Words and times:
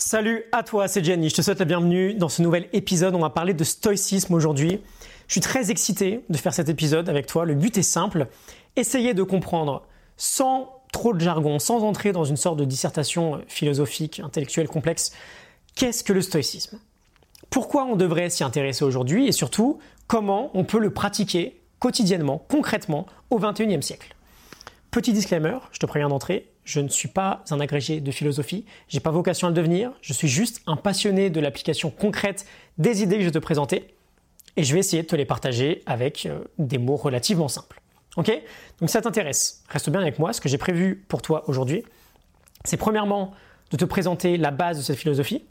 Salut 0.00 0.44
à 0.52 0.62
toi, 0.62 0.86
c'est 0.86 1.02
Jenny. 1.02 1.28
Je 1.28 1.34
te 1.34 1.42
souhaite 1.42 1.58
la 1.58 1.64
bienvenue 1.64 2.14
dans 2.14 2.28
ce 2.28 2.40
nouvel 2.40 2.68
épisode. 2.72 3.16
On 3.16 3.18
va 3.18 3.30
parler 3.30 3.52
de 3.52 3.64
stoïcisme 3.64 4.32
aujourd'hui. 4.32 4.80
Je 5.26 5.32
suis 5.32 5.40
très 5.40 5.72
excité 5.72 6.24
de 6.28 6.36
faire 6.36 6.54
cet 6.54 6.68
épisode 6.68 7.08
avec 7.08 7.26
toi. 7.26 7.44
Le 7.44 7.54
but 7.54 7.76
est 7.76 7.82
simple 7.82 8.28
essayer 8.76 9.12
de 9.12 9.24
comprendre 9.24 9.82
sans 10.16 10.70
trop 10.92 11.12
de 11.14 11.18
jargon, 11.18 11.58
sans 11.58 11.82
entrer 11.82 12.12
dans 12.12 12.22
une 12.22 12.36
sorte 12.36 12.60
de 12.60 12.64
dissertation 12.64 13.40
philosophique, 13.48 14.20
intellectuelle 14.24 14.68
complexe, 14.68 15.10
qu'est-ce 15.74 16.04
que 16.04 16.12
le 16.12 16.22
stoïcisme? 16.22 16.78
Pourquoi 17.50 17.84
on 17.84 17.96
devrait 17.96 18.30
s'y 18.30 18.44
intéresser 18.44 18.84
aujourd'hui 18.84 19.26
et 19.26 19.32
surtout 19.32 19.80
comment 20.06 20.52
on 20.54 20.62
peut 20.62 20.78
le 20.78 20.90
pratiquer 20.90 21.60
quotidiennement, 21.80 22.46
concrètement, 22.48 23.06
au 23.30 23.40
XXIe 23.40 23.82
siècle? 23.82 24.14
Petit 24.92 25.12
disclaimer, 25.12 25.58
je 25.72 25.80
te 25.80 25.86
préviens 25.86 26.08
d'entrée, 26.08 26.46
je 26.68 26.80
ne 26.80 26.88
suis 26.88 27.08
pas 27.08 27.42
un 27.48 27.60
agrégé 27.60 28.02
de 28.02 28.10
philosophie, 28.10 28.66
j'ai 28.88 29.00
pas 29.00 29.10
vocation 29.10 29.46
à 29.46 29.50
le 29.50 29.56
devenir, 29.56 29.90
je 30.02 30.12
suis 30.12 30.28
juste 30.28 30.60
un 30.66 30.76
passionné 30.76 31.30
de 31.30 31.40
l'application 31.40 31.90
concrète 31.90 32.44
des 32.76 33.02
idées 33.02 33.16
que 33.16 33.22
je 33.22 33.28
vais 33.28 33.32
te 33.32 33.38
présenter 33.38 33.94
et 34.54 34.64
je 34.64 34.74
vais 34.74 34.80
essayer 34.80 35.02
de 35.02 35.06
te 35.06 35.16
les 35.16 35.24
partager 35.24 35.82
avec 35.86 36.26
euh, 36.26 36.40
des 36.58 36.76
mots 36.76 36.96
relativement 36.96 37.48
simples. 37.48 37.80
Ok? 38.18 38.30
Donc 38.80 38.90
ça 38.90 39.00
t'intéresse, 39.00 39.64
reste 39.70 39.88
bien 39.88 40.02
avec 40.02 40.18
moi. 40.18 40.34
Ce 40.34 40.42
que 40.42 40.50
j'ai 40.50 40.58
prévu 40.58 41.06
pour 41.08 41.22
toi 41.22 41.48
aujourd'hui, 41.48 41.84
c'est 42.64 42.76
premièrement 42.76 43.32
de 43.70 43.78
te 43.78 43.86
présenter 43.86 44.36
la 44.36 44.50
base 44.50 44.76
de 44.76 44.82
cette 44.82 44.98
philosophie, 44.98 45.46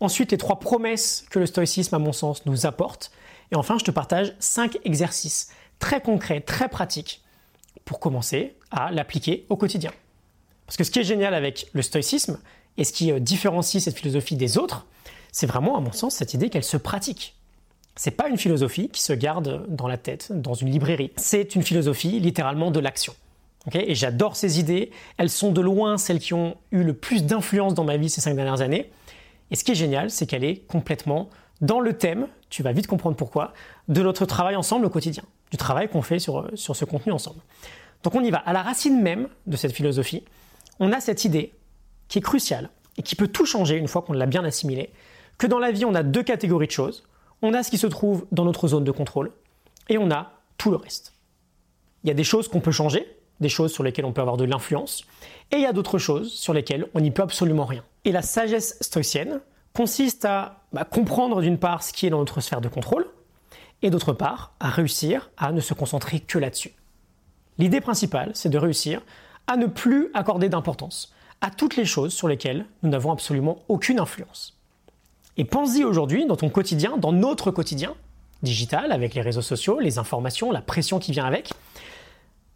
ensuite 0.00 0.32
les 0.32 0.38
trois 0.38 0.60
promesses 0.60 1.24
que 1.30 1.38
le 1.38 1.46
stoïcisme, 1.46 1.94
à 1.94 1.98
mon 1.98 2.12
sens, 2.12 2.44
nous 2.44 2.66
apporte, 2.66 3.10
et 3.52 3.56
enfin 3.56 3.78
je 3.78 3.84
te 3.84 3.90
partage 3.90 4.34
cinq 4.38 4.76
exercices 4.84 5.50
très 5.78 6.02
concrets, 6.02 6.42
très 6.42 6.68
pratiques 6.68 7.22
pour 7.86 8.00
commencer 8.00 8.58
à 8.70 8.90
l'appliquer 8.90 9.46
au 9.48 9.56
quotidien. 9.56 9.92
Parce 10.68 10.76
que 10.76 10.84
ce 10.84 10.90
qui 10.90 10.98
est 10.98 11.04
génial 11.04 11.32
avec 11.32 11.68
le 11.72 11.80
stoïcisme 11.80 12.38
et 12.76 12.84
ce 12.84 12.92
qui 12.92 13.10
euh, 13.10 13.18
différencie 13.18 13.82
cette 13.82 13.96
philosophie 13.96 14.36
des 14.36 14.58
autres, 14.58 14.86
c'est 15.32 15.46
vraiment, 15.46 15.78
à 15.78 15.80
mon 15.80 15.92
sens, 15.92 16.14
cette 16.14 16.34
idée 16.34 16.50
qu'elle 16.50 16.62
se 16.62 16.76
pratique. 16.76 17.34
C'est 17.96 18.10
pas 18.10 18.28
une 18.28 18.36
philosophie 18.36 18.90
qui 18.90 19.02
se 19.02 19.14
garde 19.14 19.64
dans 19.66 19.88
la 19.88 19.96
tête, 19.96 20.30
dans 20.30 20.52
une 20.52 20.70
librairie. 20.70 21.10
C'est 21.16 21.54
une 21.54 21.62
philosophie 21.62 22.20
littéralement 22.20 22.70
de 22.70 22.80
l'action. 22.80 23.14
et 23.72 23.94
j'adore 23.94 24.36
ces 24.36 24.60
idées. 24.60 24.90
Elles 25.16 25.30
sont 25.30 25.52
de 25.52 25.62
loin 25.62 25.96
celles 25.96 26.20
qui 26.20 26.34
ont 26.34 26.58
eu 26.70 26.82
le 26.82 26.92
plus 26.92 27.24
d'influence 27.24 27.72
dans 27.72 27.84
ma 27.84 27.96
vie 27.96 28.10
ces 28.10 28.20
cinq 28.20 28.36
dernières 28.36 28.60
années. 28.60 28.90
Et 29.50 29.56
ce 29.56 29.64
qui 29.64 29.72
est 29.72 29.74
génial, 29.74 30.10
c'est 30.10 30.26
qu'elle 30.26 30.44
est 30.44 30.66
complètement 30.66 31.30
dans 31.62 31.80
le 31.80 31.96
thème, 31.96 32.28
tu 32.50 32.62
vas 32.62 32.72
vite 32.72 32.86
comprendre 32.86 33.16
pourquoi, 33.16 33.54
de 33.88 34.02
notre 34.02 34.26
travail 34.26 34.54
ensemble 34.54 34.84
au 34.84 34.90
quotidien, 34.90 35.24
du 35.50 35.56
travail 35.56 35.88
qu'on 35.88 36.02
fait 36.02 36.18
sur, 36.18 36.46
sur 36.54 36.76
ce 36.76 36.84
contenu 36.84 37.10
ensemble. 37.10 37.40
Donc 38.04 38.14
on 38.14 38.22
y 38.22 38.30
va. 38.30 38.38
À 38.38 38.52
la 38.52 38.62
racine 38.62 39.00
même 39.00 39.28
de 39.46 39.56
cette 39.56 39.72
philosophie, 39.72 40.24
on 40.80 40.92
a 40.92 41.00
cette 41.00 41.24
idée 41.24 41.52
qui 42.08 42.18
est 42.18 42.22
cruciale 42.22 42.70
et 42.96 43.02
qui 43.02 43.14
peut 43.14 43.28
tout 43.28 43.46
changer 43.46 43.76
une 43.76 43.88
fois 43.88 44.02
qu'on 44.02 44.12
l'a 44.12 44.26
bien 44.26 44.44
assimilée, 44.44 44.90
que 45.36 45.46
dans 45.46 45.58
la 45.58 45.70
vie 45.70 45.84
on 45.84 45.94
a 45.94 46.02
deux 46.02 46.22
catégories 46.22 46.66
de 46.66 46.72
choses. 46.72 47.04
On 47.42 47.54
a 47.54 47.62
ce 47.62 47.70
qui 47.70 47.78
se 47.78 47.86
trouve 47.86 48.26
dans 48.32 48.44
notre 48.44 48.68
zone 48.68 48.84
de 48.84 48.90
contrôle 48.90 49.30
et 49.88 49.98
on 49.98 50.10
a 50.10 50.32
tout 50.56 50.70
le 50.70 50.76
reste. 50.76 51.14
Il 52.02 52.08
y 52.08 52.10
a 52.10 52.14
des 52.14 52.24
choses 52.24 52.48
qu'on 52.48 52.60
peut 52.60 52.72
changer, 52.72 53.06
des 53.40 53.48
choses 53.48 53.72
sur 53.72 53.84
lesquelles 53.84 54.04
on 54.04 54.12
peut 54.12 54.20
avoir 54.20 54.36
de 54.36 54.44
l'influence, 54.44 55.04
et 55.50 55.56
il 55.56 55.62
y 55.62 55.66
a 55.66 55.72
d'autres 55.72 55.98
choses 55.98 56.32
sur 56.32 56.52
lesquelles 56.52 56.86
on 56.94 57.00
n'y 57.00 57.10
peut 57.10 57.22
absolument 57.22 57.64
rien. 57.64 57.84
Et 58.04 58.12
la 58.12 58.22
sagesse 58.22 58.76
stoïcienne 58.80 59.40
consiste 59.72 60.24
à 60.24 60.64
bah, 60.72 60.84
comprendre 60.84 61.40
d'une 61.40 61.58
part 61.58 61.82
ce 61.82 61.92
qui 61.92 62.06
est 62.06 62.10
dans 62.10 62.18
notre 62.18 62.40
sphère 62.40 62.60
de 62.60 62.68
contrôle, 62.68 63.06
et 63.82 63.90
d'autre 63.90 64.12
part 64.12 64.52
à 64.58 64.70
réussir 64.70 65.30
à 65.36 65.52
ne 65.52 65.60
se 65.60 65.74
concentrer 65.74 66.20
que 66.20 66.38
là-dessus. 66.38 66.72
L'idée 67.58 67.80
principale, 67.80 68.32
c'est 68.34 68.48
de 68.48 68.58
réussir 68.58 69.02
à 69.48 69.56
ne 69.56 69.66
plus 69.66 70.10
accorder 70.14 70.48
d'importance 70.48 71.12
à 71.40 71.50
toutes 71.50 71.76
les 71.76 71.84
choses 71.84 72.12
sur 72.12 72.28
lesquelles 72.28 72.66
nous 72.82 72.90
n'avons 72.90 73.10
absolument 73.10 73.62
aucune 73.68 73.98
influence. 73.98 74.58
Et 75.36 75.44
pense-y 75.44 75.84
aujourd'hui 75.84 76.26
dans 76.26 76.36
ton 76.36 76.50
quotidien, 76.50 76.96
dans 76.96 77.12
notre 77.12 77.50
quotidien 77.50 77.94
digital, 78.42 78.92
avec 78.92 79.14
les 79.14 79.20
réseaux 79.20 79.42
sociaux, 79.42 79.80
les 79.80 79.98
informations, 79.98 80.52
la 80.52 80.62
pression 80.62 80.98
qui 80.98 81.12
vient 81.12 81.24
avec, 81.24 81.52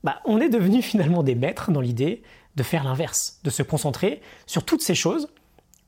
bah, 0.04 0.20
on 0.24 0.40
est 0.40 0.48
devenu 0.48 0.82
finalement 0.82 1.22
des 1.22 1.34
maîtres 1.34 1.70
dans 1.70 1.80
l'idée 1.80 2.22
de 2.56 2.62
faire 2.62 2.84
l'inverse, 2.84 3.40
de 3.44 3.50
se 3.50 3.62
concentrer 3.62 4.20
sur 4.46 4.64
toutes 4.64 4.82
ces 4.82 4.94
choses 4.94 5.28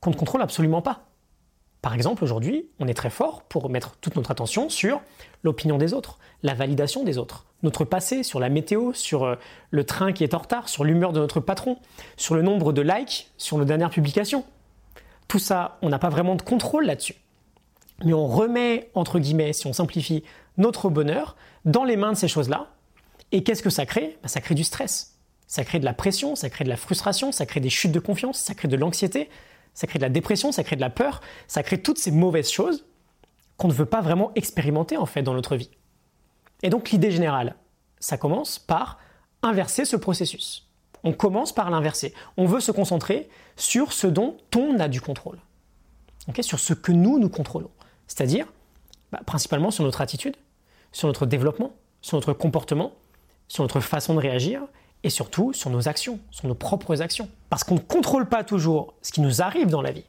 qu'on 0.01 0.11
ne 0.11 0.17
contrôle 0.17 0.43
absolument 0.43 0.83
pas. 0.83 1.05
Par 1.85 1.93
exemple, 1.93 2.25
aujourd'hui, 2.25 2.65
on 2.81 2.89
est 2.89 2.95
très 2.95 3.11
fort 3.11 3.43
pour 3.43 3.69
mettre 3.69 3.97
toute 4.01 4.17
notre 4.17 4.31
attention 4.31 4.71
sur 4.71 5.03
l'opinion 5.43 5.77
des 5.77 5.93
autres, 5.93 6.19
la 6.43 6.55
validation 6.55 7.05
des 7.05 7.19
autres, 7.19 7.45
notre 7.63 7.85
passé, 7.85 8.23
sur 8.23 8.41
la 8.41 8.49
météo, 8.49 8.95
sur 8.95 9.25
euh, 9.25 9.35
le 9.71 9.85
train 9.85 10.15
qui 10.15 10.25
est 10.25 10.33
en 10.33 10.39
retard, 10.39 10.71
sur 10.71 10.83
l'humeur 10.83 11.13
de 11.13 11.21
notre 11.21 11.41
patron, 11.41 11.77
sur 12.17 12.37
le 12.37 12.41
nombre 12.41 12.73
de 12.73 12.81
likes 12.81 13.31
sur 13.37 13.59
nos 13.59 13.67
dernières 13.67 13.91
publications. 13.91 14.47
Tout 15.29 15.39
ça, 15.39 15.77
on 15.83 15.91
n'a 15.91 15.99
pas 15.99 16.09
vraiment 16.09 16.37
de 16.37 16.41
contrôle 16.41 16.87
là-dessus. 16.87 17.17
Mais 18.03 18.15
on 18.15 18.29
remet, 18.29 18.89
entre 18.95 19.19
guillemets, 19.19 19.53
si 19.53 19.67
on 19.67 19.75
simplifie, 19.75 20.25
notre 20.57 20.89
bonheur 20.89 21.37
dans 21.67 21.85
les 21.85 21.97
mains 21.97 22.13
de 22.13 22.17
ces 22.17 22.29
choses-là. 22.29 22.69
Et 23.31 23.45
qu'est-ce 23.45 23.63
que 23.63 23.69
ça 23.69 23.85
crée? 23.85 24.17
Bah, 24.23 24.29
Ça 24.29 24.41
crée 24.41 24.55
du 24.55 24.65
stress. 24.65 25.19
Ça 25.49 25.65
crée 25.65 25.81
de 25.81 25.85
la 25.85 25.93
pression, 25.93 26.35
ça 26.35 26.49
crée 26.49 26.65
de 26.65 26.71
la 26.71 26.79
frustration, 26.79 27.31
ça 27.31 27.45
crée 27.45 27.61
des 27.61 27.69
chutes 27.69 27.93
de 27.93 28.01
confiance, 28.01 28.39
ça 28.39 28.55
crée 28.55 28.69
de 28.69 28.77
l'anxiété, 28.77 29.29
ça 29.75 29.87
crée 29.87 29.99
de 29.99 30.05
la 30.05 30.09
dépression, 30.09 30.53
ça 30.53 30.65
crée 30.65 30.77
de 30.77 30.81
la 30.81 30.91
peur, 30.91 31.21
ça 31.47 31.63
crée 31.63 31.83
toutes 31.83 31.99
ces 31.99 32.11
mauvaises 32.11 32.51
choses 32.51 32.85
qu'on 33.57 33.69
ne 33.69 33.73
veut 33.73 33.87
pas 33.87 34.01
vraiment 34.01 34.33
expérimenter 34.35 34.97
en 34.97 35.07
fait 35.07 35.23
dans 35.23 35.35
notre 35.35 35.57
vie. 35.57 35.71
Et 36.63 36.71
donc 36.71 36.91
l'idée 36.91 37.11
générale, 37.11 37.57
ça 38.01 38.17
commence 38.17 38.59
par 38.59 38.99
inverser 39.43 39.85
ce 39.85 39.97
processus. 39.97 40.69
On 41.03 41.13
commence 41.13 41.53
par 41.53 41.71
l'inverser. 41.71 42.15
On 42.37 42.47
veut 42.47 42.61
se 42.61 42.73
concentrer 42.73 43.29
sur 43.57 43.93
ce 43.93 44.07
dont 44.07 44.39
on 44.57 44.81
a 44.81 44.89
du 44.89 45.01
contrôle. 45.01 45.39
sur 46.41 46.59
ce 46.59 46.73
que 46.73 46.93
nous, 46.93 47.19
nous 47.19 47.29
contrôlons. 47.29 47.71
C'est-à-dire, 48.07 48.47
bah, 49.13 49.21
principalement 49.27 49.71
sur 49.71 49.85
notre 49.85 50.01
attitude, 50.01 50.37
sur 50.91 51.07
notre 51.07 51.27
développement, 51.27 51.75
sur 52.01 52.17
notre 52.17 52.33
comportement, 52.33 52.95
sur 53.49 53.63
notre 53.63 53.81
façon 53.81 54.15
de 54.15 54.21
réagir 54.21 54.63
et 55.05 55.11
surtout 55.11 55.53
sur 55.53 55.71
nos 55.71 55.87
actions, 55.87 56.19
sur 56.31 56.49
nos 56.49 56.55
propres 56.55 57.03
actions. 57.03 57.29
Parce 57.51 57.63
qu'on 57.63 57.75
ne 57.75 57.81
contrôle 57.81 58.29
pas 58.29 58.43
toujours 58.43 58.95
ce 59.03 59.13
qui 59.13 59.21
nous 59.21 59.43
arrive 59.43 59.69
dans 59.69 59.83
la 59.83 59.93
vie. 59.93 60.05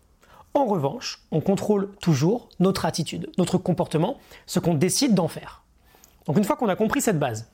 En 0.55 0.65
revanche, 0.65 1.21
on 1.31 1.41
contrôle 1.41 1.91
toujours 2.01 2.49
notre 2.59 2.85
attitude, 2.85 3.29
notre 3.37 3.57
comportement, 3.57 4.17
ce 4.47 4.59
qu'on 4.59 4.73
décide 4.73 5.13
d'en 5.13 5.27
faire. 5.27 5.63
Donc 6.25 6.37
une 6.37 6.45
fois 6.45 6.55
qu'on 6.55 6.69
a 6.69 6.77
compris 6.77 7.01
cette 7.01 7.19
base, 7.19 7.51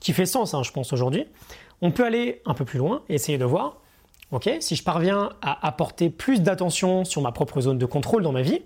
qui 0.00 0.12
fait 0.12 0.26
sens, 0.26 0.52
hein, 0.52 0.62
je 0.62 0.70
pense, 0.70 0.92
aujourd'hui, 0.92 1.26
on 1.80 1.90
peut 1.90 2.04
aller 2.04 2.42
un 2.44 2.54
peu 2.54 2.64
plus 2.64 2.78
loin 2.78 3.02
et 3.08 3.14
essayer 3.14 3.38
de 3.38 3.44
voir, 3.44 3.78
ok, 4.30 4.50
si 4.60 4.76
je 4.76 4.84
parviens 4.84 5.30
à 5.40 5.66
apporter 5.66 6.10
plus 6.10 6.42
d'attention 6.42 7.04
sur 7.04 7.22
ma 7.22 7.32
propre 7.32 7.60
zone 7.62 7.78
de 7.78 7.86
contrôle 7.86 8.22
dans 8.22 8.32
ma 8.32 8.42
vie, 8.42 8.60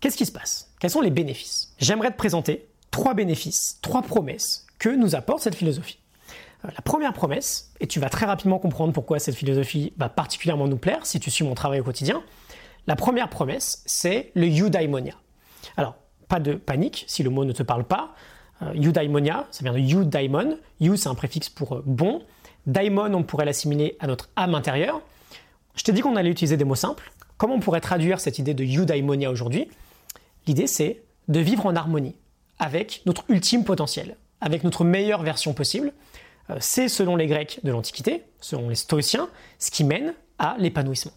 qu'est-ce 0.00 0.16
qui 0.16 0.26
se 0.26 0.32
passe? 0.32 0.72
Quels 0.80 0.90
sont 0.90 1.02
les 1.02 1.10
bénéfices? 1.10 1.74
J'aimerais 1.78 2.10
te 2.10 2.16
présenter 2.16 2.68
trois 2.90 3.12
bénéfices, 3.14 3.78
trois 3.82 4.02
promesses 4.02 4.66
que 4.78 4.88
nous 4.88 5.14
apporte 5.14 5.42
cette 5.42 5.54
philosophie. 5.54 5.99
Euh, 6.64 6.68
la 6.74 6.82
première 6.82 7.12
promesse, 7.12 7.72
et 7.80 7.86
tu 7.86 8.00
vas 8.00 8.08
très 8.08 8.26
rapidement 8.26 8.58
comprendre 8.58 8.92
pourquoi 8.92 9.18
cette 9.18 9.34
philosophie 9.34 9.92
va 9.96 10.08
particulièrement 10.08 10.68
nous 10.68 10.76
plaire 10.76 11.06
si 11.06 11.20
tu 11.20 11.30
suis 11.30 11.44
mon 11.44 11.54
travail 11.54 11.80
au 11.80 11.84
quotidien, 11.84 12.22
la 12.86 12.96
première 12.96 13.28
promesse, 13.28 13.82
c'est 13.86 14.32
le 14.34 14.46
eudaimonia. 14.46 15.14
Alors, 15.76 15.96
pas 16.28 16.40
de 16.40 16.54
panique 16.54 17.04
si 17.06 17.22
le 17.22 17.30
mot 17.30 17.44
ne 17.44 17.52
te 17.52 17.62
parle 17.62 17.84
pas. 17.84 18.14
Euh, 18.62 18.72
eudaimonia, 18.74 19.46
ça 19.50 19.62
vient 19.62 19.72
de 19.72 19.78
eudaimon. 19.78 20.58
Eu, 20.80 20.96
c'est 20.96 21.08
un 21.08 21.14
préfixe 21.14 21.48
pour 21.48 21.74
euh, 21.74 21.82
bon. 21.84 22.22
Daimon, 22.66 23.14
on 23.14 23.22
pourrait 23.22 23.44
l'assimiler 23.44 23.96
à 24.00 24.06
notre 24.06 24.28
âme 24.36 24.54
intérieure. 24.54 25.00
Je 25.74 25.84
t'ai 25.84 25.92
dit 25.92 26.00
qu'on 26.00 26.16
allait 26.16 26.30
utiliser 26.30 26.56
des 26.56 26.64
mots 26.64 26.74
simples. 26.74 27.12
Comment 27.36 27.54
on 27.54 27.60
pourrait 27.60 27.80
traduire 27.80 28.20
cette 28.20 28.38
idée 28.38 28.54
de 28.54 28.64
eudaimonia 28.64 29.30
aujourd'hui? 29.30 29.70
L'idée, 30.46 30.66
c'est 30.66 31.02
de 31.28 31.40
vivre 31.40 31.66
en 31.66 31.76
harmonie 31.76 32.16
avec 32.58 33.02
notre 33.06 33.24
ultime 33.28 33.64
potentiel, 33.64 34.16
avec 34.40 34.64
notre 34.64 34.84
meilleure 34.84 35.22
version 35.22 35.54
possible, 35.54 35.92
c'est 36.58 36.88
selon 36.88 37.16
les 37.16 37.26
Grecs 37.26 37.60
de 37.62 37.70
l'Antiquité, 37.70 38.24
selon 38.40 38.68
les 38.68 38.74
Stoïciens, 38.74 39.28
ce 39.58 39.70
qui 39.70 39.84
mène 39.84 40.14
à 40.38 40.56
l'épanouissement. 40.58 41.12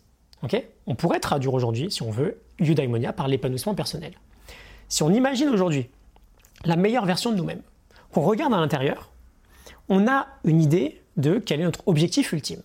on 0.86 0.96
pourrait 0.96 1.20
traduire 1.20 1.54
aujourd'hui, 1.54 1.90
si 1.90 2.04
on 2.04 2.12
veut, 2.12 2.42
eudaimonia 2.62 3.14
par 3.14 3.28
l'épanouissement 3.28 3.74
personnel. 3.74 4.14
Si 4.90 5.02
on 5.02 5.12
imagine 5.12 5.50
aujourd'hui 5.50 5.90
la 6.66 6.76
meilleure 6.76 7.06
version 7.06 7.32
de 7.32 7.38
nous-mêmes, 7.38 7.62
qu'on 8.12 8.22
regarde 8.22 8.54
à 8.54 8.58
l'intérieur, 8.58 9.12
on 9.90 10.08
a 10.08 10.28
une 10.44 10.62
idée 10.62 11.02
de 11.18 11.40
quel 11.40 11.62
est 11.62 11.64
notre 11.64 11.88
objectif 11.88 12.32
ultime. 12.32 12.62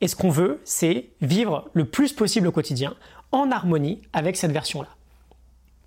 Et 0.00 0.08
ce 0.08 0.16
qu'on 0.16 0.30
veut, 0.30 0.60
c'est 0.64 1.10
vivre 1.20 1.68
le 1.74 1.84
plus 1.84 2.12
possible 2.12 2.48
au 2.48 2.52
quotidien 2.52 2.94
en 3.32 3.50
harmonie 3.50 4.00
avec 4.12 4.36
cette 4.36 4.52
version-là. 4.52 4.88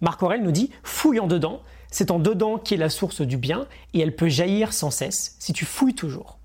Marc 0.02 0.22
Aurèle 0.22 0.44
nous 0.44 0.52
dit 0.52 0.70
fouille 0.84 1.20
en 1.20 1.28
dedans 1.28 1.62
c'est 1.94 2.10
en 2.10 2.18
dedans 2.18 2.58
qui 2.58 2.74
est 2.74 2.78
la 2.78 2.90
source 2.90 3.22
du 3.22 3.38
bien 3.38 3.68
et 3.94 4.00
elle 4.00 4.16
peut 4.16 4.28
jaillir 4.28 4.74
sans 4.74 4.90
cesse 4.90 5.36
si 5.40 5.54
tu 5.54 5.64
fouilles 5.64 5.94
toujours. 5.94 6.40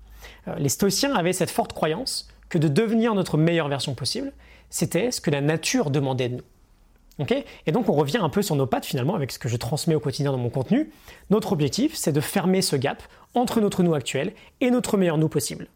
Euh, 0.47 0.55
les 0.59 0.69
stoïciens 0.69 1.15
avaient 1.15 1.33
cette 1.33 1.49
forte 1.49 1.73
croyance 1.73 2.27
que 2.49 2.59
de 2.59 2.67
devenir 2.67 3.15
notre 3.15 3.35
meilleure 3.35 3.67
version 3.67 3.95
possible, 3.95 4.31
c'était 4.69 5.11
ce 5.11 5.21
que 5.21 5.31
la 5.31 5.41
nature 5.41 5.89
demandait 5.89 6.29
de 6.29 6.35
nous. 6.35 7.25
et 7.65 7.71
donc 7.71 7.89
on 7.89 7.93
revient 7.93 8.19
un 8.19 8.29
peu 8.29 8.43
sur 8.43 8.55
nos 8.55 8.67
pattes 8.67 8.85
finalement 8.85 9.15
avec 9.15 9.31
ce 9.31 9.39
que 9.39 9.49
je 9.49 9.57
transmets 9.57 9.95
au 9.95 9.99
quotidien 9.99 10.31
dans 10.31 10.37
mon 10.37 10.51
contenu. 10.51 10.91
Notre 11.31 11.51
objectif, 11.51 11.95
c'est 11.95 12.13
de 12.13 12.21
fermer 12.21 12.61
ce 12.61 12.75
gap 12.75 13.01
entre 13.33 13.59
notre 13.59 13.81
nous 13.81 13.95
actuel 13.95 14.33
et 14.61 14.69
notre 14.69 14.97
meilleur 14.97 15.17
nous 15.17 15.29
possible. 15.29 15.67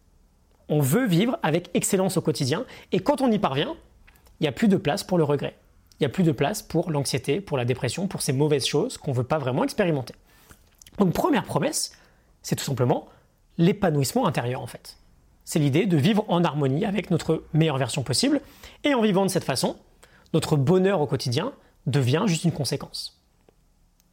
On 0.70 0.82
veut 0.82 1.08
vivre 1.08 1.40
avec 1.42 1.72
excellence 1.74 2.18
au 2.18 2.22
quotidien 2.22 2.66
et 2.92 3.00
quand 3.00 3.22
on 3.22 3.32
y 3.32 3.40
parvient, 3.40 3.76
il 4.40 4.44
n'y 4.44 4.48
a 4.48 4.52
plus 4.52 4.68
de 4.68 4.78
place 4.78 5.04
pour 5.04 5.18
le 5.18 5.24
regret. 5.24 5.56
Il 6.00 6.04
n'y 6.04 6.06
a 6.06 6.10
plus 6.10 6.24
de 6.24 6.32
place 6.32 6.62
pour 6.62 6.92
l'anxiété, 6.92 7.42
pour 7.42 7.58
la 7.58 7.66
dépression, 7.66 8.08
pour 8.08 8.22
ces 8.22 8.34
mauvaises 8.34 8.66
choses 8.66 8.98
qu'on 8.98 9.12
ne 9.12 9.16
veut 9.16 9.24
pas 9.24 9.38
vraiment 9.38 9.64
expérimenter. 9.64 10.16
Donc 10.98 11.14
première 11.14 11.44
promesse, 11.44 11.94
c'est 12.42 12.56
tout 12.56 12.64
simplement 12.64 13.08
l'épanouissement 13.58 14.26
intérieur 14.26 14.62
en 14.62 14.68
fait. 14.68 14.98
C'est 15.46 15.60
l'idée 15.60 15.86
de 15.86 15.98
vivre 15.98 16.26
en 16.28 16.44
harmonie 16.44 16.86
avec 16.86 17.12
notre 17.12 17.44
meilleure 17.54 17.78
version 17.78 18.04
possible, 18.04 18.42
et 18.84 18.94
en 18.94 19.02
vivant 19.02 19.26
de 19.26 19.30
cette 19.30 19.44
façon, 19.44 19.78
notre 20.34 20.56
bonheur 20.56 21.02
au 21.02 21.08
quotidien 21.08 21.54
devient 21.86 22.24
juste 22.28 22.46
une 22.46 22.52
conséquence. 22.52 23.22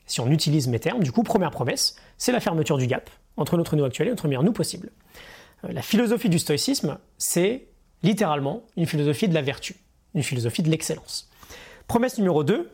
Si 0.06 0.20
on 0.20 0.30
utilise 0.30 0.66
mes 0.66 0.80
termes, 0.80 1.04
du 1.04 1.12
coup, 1.12 1.22
première 1.22 1.52
promesse, 1.52 1.96
c'est 2.18 2.32
la 2.32 2.40
fermeture 2.40 2.78
du 2.78 2.88
gap 2.88 3.08
entre 3.36 3.56
notre 3.56 3.76
nous 3.76 3.84
actuel 3.84 4.08
et 4.08 4.10
notre 4.10 4.26
meilleur 4.26 4.42
nous 4.42 4.52
possible. 4.52 4.90
Euh, 5.64 5.72
la 5.72 5.82
philosophie 5.82 6.28
du 6.28 6.40
stoïcisme, 6.40 6.98
c'est 7.16 7.68
littéralement 8.02 8.64
une 8.76 8.86
philosophie 8.86 9.28
de 9.28 9.34
la 9.34 9.42
vertu, 9.42 9.76
une 10.14 10.24
philosophie 10.24 10.64
de 10.64 10.68
l'excellence. 10.68 11.29
Promesse 11.90 12.18
numéro 12.18 12.44
2, 12.44 12.70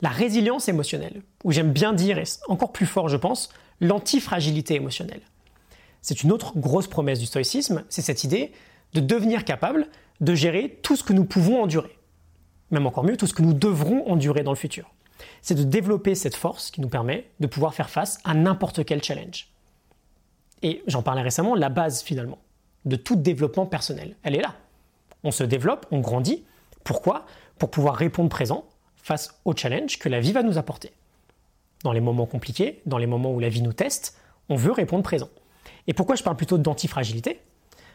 la 0.00 0.08
résilience 0.08 0.70
émotionnelle, 0.70 1.20
ou 1.44 1.52
j'aime 1.52 1.72
bien 1.72 1.92
dire, 1.92 2.16
et 2.16 2.24
encore 2.48 2.72
plus 2.72 2.86
fort 2.86 3.10
je 3.10 3.18
pense, 3.18 3.50
l'antifragilité 3.82 4.76
émotionnelle. 4.76 5.20
C'est 6.00 6.22
une 6.22 6.32
autre 6.32 6.58
grosse 6.58 6.86
promesse 6.86 7.18
du 7.18 7.26
stoïcisme, 7.26 7.84
c'est 7.90 8.00
cette 8.00 8.24
idée 8.24 8.52
de 8.94 9.00
devenir 9.00 9.44
capable 9.44 9.88
de 10.22 10.34
gérer 10.34 10.80
tout 10.82 10.96
ce 10.96 11.04
que 11.04 11.12
nous 11.12 11.26
pouvons 11.26 11.62
endurer. 11.62 11.98
Même 12.70 12.86
encore 12.86 13.04
mieux, 13.04 13.18
tout 13.18 13.26
ce 13.26 13.34
que 13.34 13.42
nous 13.42 13.52
devrons 13.52 14.10
endurer 14.10 14.42
dans 14.42 14.52
le 14.52 14.56
futur. 14.56 14.90
C'est 15.42 15.54
de 15.54 15.62
développer 15.62 16.14
cette 16.14 16.34
force 16.34 16.70
qui 16.70 16.80
nous 16.80 16.88
permet 16.88 17.28
de 17.40 17.46
pouvoir 17.46 17.74
faire 17.74 17.90
face 17.90 18.20
à 18.24 18.32
n'importe 18.32 18.86
quel 18.86 19.04
challenge. 19.04 19.50
Et 20.62 20.82
j'en 20.86 21.02
parlais 21.02 21.20
récemment, 21.20 21.54
la 21.54 21.68
base 21.68 22.00
finalement 22.00 22.38
de 22.86 22.96
tout 22.96 23.16
développement 23.16 23.66
personnel, 23.66 24.16
elle 24.22 24.34
est 24.34 24.40
là. 24.40 24.54
On 25.24 25.30
se 25.30 25.44
développe, 25.44 25.84
on 25.90 26.00
grandit. 26.00 26.42
Pourquoi? 26.84 27.26
Pour 27.58 27.70
pouvoir 27.70 27.94
répondre 27.94 28.28
présent 28.28 28.64
face 28.96 29.38
au 29.44 29.54
challenge 29.54 29.98
que 29.98 30.08
la 30.08 30.20
vie 30.20 30.32
va 30.32 30.42
nous 30.42 30.58
apporter. 30.58 30.92
Dans 31.82 31.92
les 31.92 32.00
moments 32.00 32.26
compliqués, 32.26 32.80
dans 32.86 32.98
les 32.98 33.06
moments 33.06 33.32
où 33.32 33.40
la 33.40 33.48
vie 33.48 33.62
nous 33.62 33.72
teste, 33.72 34.18
on 34.48 34.56
veut 34.56 34.72
répondre 34.72 35.02
présent. 35.02 35.28
Et 35.86 35.92
pourquoi 35.92 36.16
je 36.16 36.22
parle 36.22 36.36
plutôt 36.36 36.58
d'antifragilité? 36.58 37.40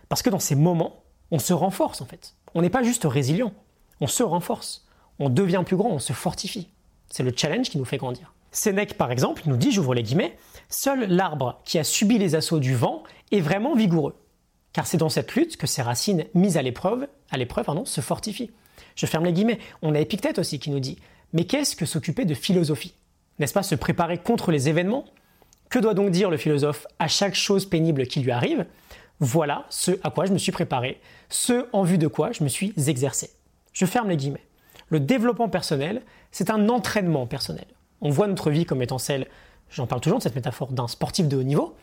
Parce 0.08 0.22
que 0.22 0.30
dans 0.30 0.40
ces 0.40 0.56
moments, 0.56 1.04
on 1.32 1.40
se 1.40 1.54
renforce 1.54 2.02
en 2.02 2.06
fait. 2.06 2.36
On 2.54 2.62
n'est 2.62 2.70
pas 2.70 2.84
juste 2.84 3.06
résilient, 3.06 3.54
on 4.02 4.08
se 4.08 4.24
renforce. 4.24 4.86
On 5.20 5.30
devient 5.30 5.64
plus 5.66 5.76
grand, 5.76 5.90
on 5.90 6.00
se 6.00 6.14
fortifie. 6.14 6.70
C'est 7.10 7.24
le 7.24 7.34
challenge 7.36 7.70
qui 7.70 7.78
nous 7.78 7.86
fait 7.86 7.98
grandir. 7.98 8.34
Sénèque, 8.52 8.98
par 8.98 9.12
exemple, 9.12 9.44
nous 9.46 9.58
dit, 9.58 9.72
j'ouvre 9.72 9.94
les 9.94 10.04
guillemets, 10.04 10.38
Seul 10.70 11.08
l'arbre 11.10 11.60
qui 11.66 11.80
a 11.80 11.84
subi 11.84 12.20
les 12.20 12.36
assauts 12.36 12.60
du 12.60 12.76
vent 12.76 13.04
est 13.32 13.42
vraiment 13.42 13.76
vigoureux. 13.76 14.16
Car 14.72 14.86
c'est 14.86 14.98
dans 14.98 15.10
cette 15.10 15.34
lutte 15.34 15.58
que 15.58 15.66
ses 15.66 15.82
racines 15.82 16.26
mises 16.36 16.58
à 16.58 16.62
l'épreuve, 16.62 17.08
à 17.32 17.38
l'épreuve, 17.38 17.66
se 17.86 18.02
fortifient. 18.02 18.52
Je 18.96 19.06
ferme 19.06 19.26
les 19.26 19.34
guillemets. 19.34 19.60
On 19.82 19.96
a 19.96 20.00
Épictète 20.00 20.40
aussi 20.40 20.60
qui 20.60 20.70
nous 20.70 20.80
dit 20.80 20.98
Mais 21.34 21.46
qu'est-ce 21.46 21.76
que 21.76 21.86
s'occuper 21.86 22.26
de 22.26 22.34
philosophie? 22.34 22.94
N'est-ce 23.40 23.54
pas 23.54 23.64
se 23.64 23.76
préparer 23.76 24.18
contre 24.18 24.52
les 24.52 24.70
événements? 24.70 25.06
Que 25.70 25.80
doit 25.80 25.94
donc 25.94 26.12
dire 26.12 26.30
le 26.30 26.38
philosophe 26.38 26.88
à 26.98 27.08
chaque 27.08 27.36
chose 27.36 27.66
pénible 27.66 28.08
qui 28.08 28.22
lui 28.22 28.32
arrive? 28.32 28.66
Voilà 29.20 29.66
ce 29.70 29.92
à 30.04 30.10
quoi 30.10 30.26
je 30.26 30.34
me 30.34 30.38
suis 30.38 30.52
préparé, 30.52 31.00
ce 31.30 31.68
en 31.74 31.84
vue 31.84 31.98
de 31.98 32.08
quoi 32.08 32.32
je 32.32 32.44
me 32.44 32.50
suis 32.50 32.74
exercé. 32.88 33.30
Je 33.74 33.86
ferme 33.86 34.10
les 34.10 34.18
guillemets. 34.18 34.46
Le 34.88 35.00
développement 35.00 35.50
personnel, 35.50 36.02
c'est 36.32 36.50
un 36.50 36.70
entraînement 36.70 37.28
personnel. 37.28 37.66
On 38.02 38.10
voit 38.10 38.28
notre 38.28 38.50
vie 38.50 38.66
comme 38.66 38.82
étant 38.82 38.98
celle, 38.98 39.28
j'en 39.70 39.88
parle 39.88 40.02
toujours 40.02 40.20
de 40.20 40.24
cette 40.24 40.36
métaphore 40.36 40.72
d'un 40.72 40.88
sportif 40.88 41.28
de 41.28 41.38
haut 41.38 41.44
niveau, 41.44 41.76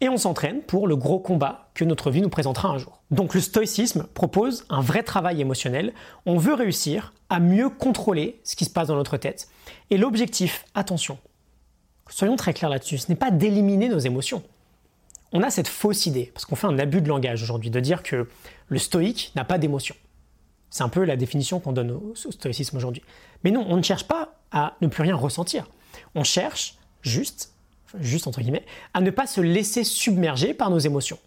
et 0.00 0.08
on 0.08 0.16
s'entraîne 0.16 0.62
pour 0.62 0.86
le 0.86 0.96
gros 0.96 1.18
combat 1.18 1.70
que 1.74 1.84
notre 1.84 2.10
vie 2.10 2.20
nous 2.20 2.28
présentera 2.28 2.68
un 2.68 2.78
jour. 2.78 3.00
Donc 3.10 3.34
le 3.34 3.40
stoïcisme 3.40 4.06
propose 4.14 4.64
un 4.68 4.80
vrai 4.80 5.02
travail 5.02 5.40
émotionnel. 5.40 5.92
On 6.26 6.36
veut 6.36 6.54
réussir 6.54 7.12
à 7.28 7.40
mieux 7.40 7.68
contrôler 7.70 8.40
ce 8.44 8.56
qui 8.56 8.64
se 8.64 8.70
passe 8.70 8.88
dans 8.88 8.96
notre 8.96 9.16
tête. 9.16 9.48
Et 9.90 9.96
l'objectif, 9.96 10.64
attention, 10.74 11.18
soyons 12.08 12.36
très 12.36 12.54
clairs 12.54 12.70
là-dessus, 12.70 12.98
ce 12.98 13.08
n'est 13.08 13.16
pas 13.16 13.30
d'éliminer 13.30 13.88
nos 13.88 13.98
émotions. 13.98 14.42
On 15.32 15.42
a 15.42 15.50
cette 15.50 15.68
fausse 15.68 16.06
idée, 16.06 16.30
parce 16.32 16.44
qu'on 16.44 16.56
fait 16.56 16.68
un 16.68 16.78
abus 16.78 17.02
de 17.02 17.08
langage 17.08 17.42
aujourd'hui, 17.42 17.70
de 17.70 17.80
dire 17.80 18.02
que 18.02 18.28
le 18.68 18.78
stoïque 18.78 19.32
n'a 19.34 19.44
pas 19.44 19.58
d'émotion. 19.58 19.96
C'est 20.70 20.84
un 20.84 20.88
peu 20.88 21.04
la 21.04 21.16
définition 21.16 21.58
qu'on 21.58 21.72
donne 21.72 21.90
au 21.90 22.14
stoïcisme 22.14 22.76
aujourd'hui. 22.76 23.02
Mais 23.44 23.50
non, 23.50 23.64
on 23.68 23.76
ne 23.76 23.82
cherche 23.82 24.04
pas 24.04 24.34
à 24.50 24.74
ne 24.80 24.86
plus 24.86 25.02
rien 25.02 25.16
ressentir. 25.16 25.66
On 26.14 26.24
cherche 26.24 26.76
juste 27.02 27.55
juste 28.00 28.26
entre 28.26 28.40
guillemets, 28.40 28.64
à 28.94 29.00
ne 29.00 29.10
pas 29.10 29.26
se 29.26 29.40
laisser 29.40 29.84
submerger 29.84 30.54
par 30.54 30.70
nos 30.70 30.78
émotions. 30.78 31.18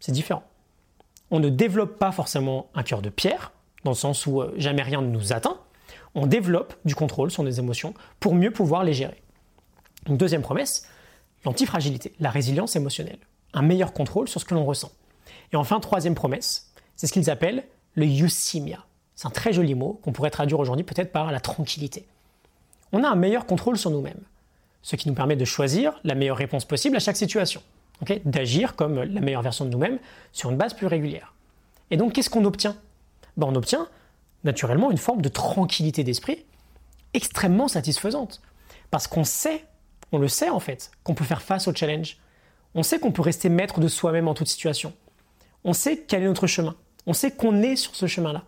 C'est 0.00 0.12
différent. 0.12 0.44
On 1.30 1.40
ne 1.40 1.48
développe 1.48 1.98
pas 1.98 2.12
forcément 2.12 2.70
un 2.74 2.82
cœur 2.82 3.02
de 3.02 3.08
pierre, 3.08 3.52
dans 3.84 3.92
le 3.92 3.96
sens 3.96 4.26
où 4.26 4.40
euh, 4.40 4.52
jamais 4.56 4.82
rien 4.82 5.00
ne 5.00 5.08
nous 5.08 5.32
atteint. 5.32 5.58
On 6.14 6.26
développe 6.26 6.74
du 6.84 6.94
contrôle 6.94 7.30
sur 7.30 7.42
nos 7.42 7.50
émotions 7.50 7.94
pour 8.20 8.34
mieux 8.34 8.50
pouvoir 8.50 8.84
les 8.84 8.92
gérer. 8.92 9.22
Deuxième 10.06 10.42
promesse, 10.42 10.86
l'antifragilité, 11.44 12.12
la 12.20 12.30
résilience 12.30 12.76
émotionnelle, 12.76 13.18
un 13.54 13.62
meilleur 13.62 13.92
contrôle 13.92 14.28
sur 14.28 14.40
ce 14.40 14.44
que 14.44 14.54
l'on 14.54 14.64
ressent. 14.64 14.92
Et 15.52 15.56
enfin, 15.56 15.80
troisième 15.80 16.14
promesse, 16.14 16.72
c'est 16.96 17.06
ce 17.06 17.12
qu'ils 17.12 17.30
appellent 17.30 17.64
le 17.94 18.06
eusimia. 18.06 18.84
C'est 19.14 19.26
un 19.26 19.30
très 19.30 19.52
joli 19.52 19.74
mot 19.74 20.00
qu'on 20.02 20.12
pourrait 20.12 20.30
traduire 20.30 20.58
aujourd'hui 20.60 20.84
peut-être 20.84 21.12
par 21.12 21.30
la 21.30 21.40
tranquillité. 21.40 22.06
On 22.92 23.04
a 23.04 23.08
un 23.08 23.16
meilleur 23.16 23.46
contrôle 23.46 23.78
sur 23.78 23.90
nous-mêmes 23.90 24.20
ce 24.82 24.96
qui 24.96 25.08
nous 25.08 25.14
permet 25.14 25.36
de 25.36 25.44
choisir 25.44 25.98
la 26.04 26.14
meilleure 26.14 26.36
réponse 26.36 26.64
possible 26.64 26.96
à 26.96 27.00
chaque 27.00 27.16
situation, 27.16 27.62
d'agir 28.24 28.76
comme 28.76 29.02
la 29.02 29.20
meilleure 29.20 29.42
version 29.42 29.64
de 29.64 29.70
nous-mêmes 29.70 29.98
sur 30.32 30.50
une 30.50 30.56
base 30.56 30.74
plus 30.74 30.86
régulière. 30.86 31.34
Et 31.90 31.96
donc 31.96 32.12
qu'est-ce 32.12 32.30
qu'on 32.30 32.44
obtient? 32.44 32.76
Ben, 33.36 33.46
On 33.46 33.54
obtient 33.54 33.88
naturellement 34.44 34.90
une 34.90 34.98
forme 34.98 35.22
de 35.22 35.28
tranquillité 35.28 36.02
d'esprit 36.04 36.44
extrêmement 37.14 37.68
satisfaisante, 37.68 38.40
parce 38.90 39.06
qu'on 39.06 39.24
sait, 39.24 39.64
on 40.12 40.18
le 40.18 40.28
sait 40.28 40.48
en 40.48 40.60
fait, 40.60 40.90
qu'on 41.04 41.14
peut 41.14 41.24
faire 41.24 41.42
face 41.42 41.68
au 41.68 41.74
challenge, 41.74 42.18
on 42.74 42.82
sait 42.82 42.98
qu'on 42.98 43.12
peut 43.12 43.22
rester 43.22 43.50
maître 43.50 43.80
de 43.80 43.88
soi-même 43.88 44.28
en 44.28 44.34
toute 44.34 44.48
situation, 44.48 44.94
on 45.62 45.74
sait 45.74 46.04
quel 46.08 46.22
est 46.22 46.26
notre 46.26 46.46
chemin, 46.46 46.74
on 47.06 47.12
sait 47.12 47.30
qu'on 47.30 47.62
est 47.62 47.76
sur 47.76 47.94
ce 47.94 48.06
chemin-là. 48.06 48.44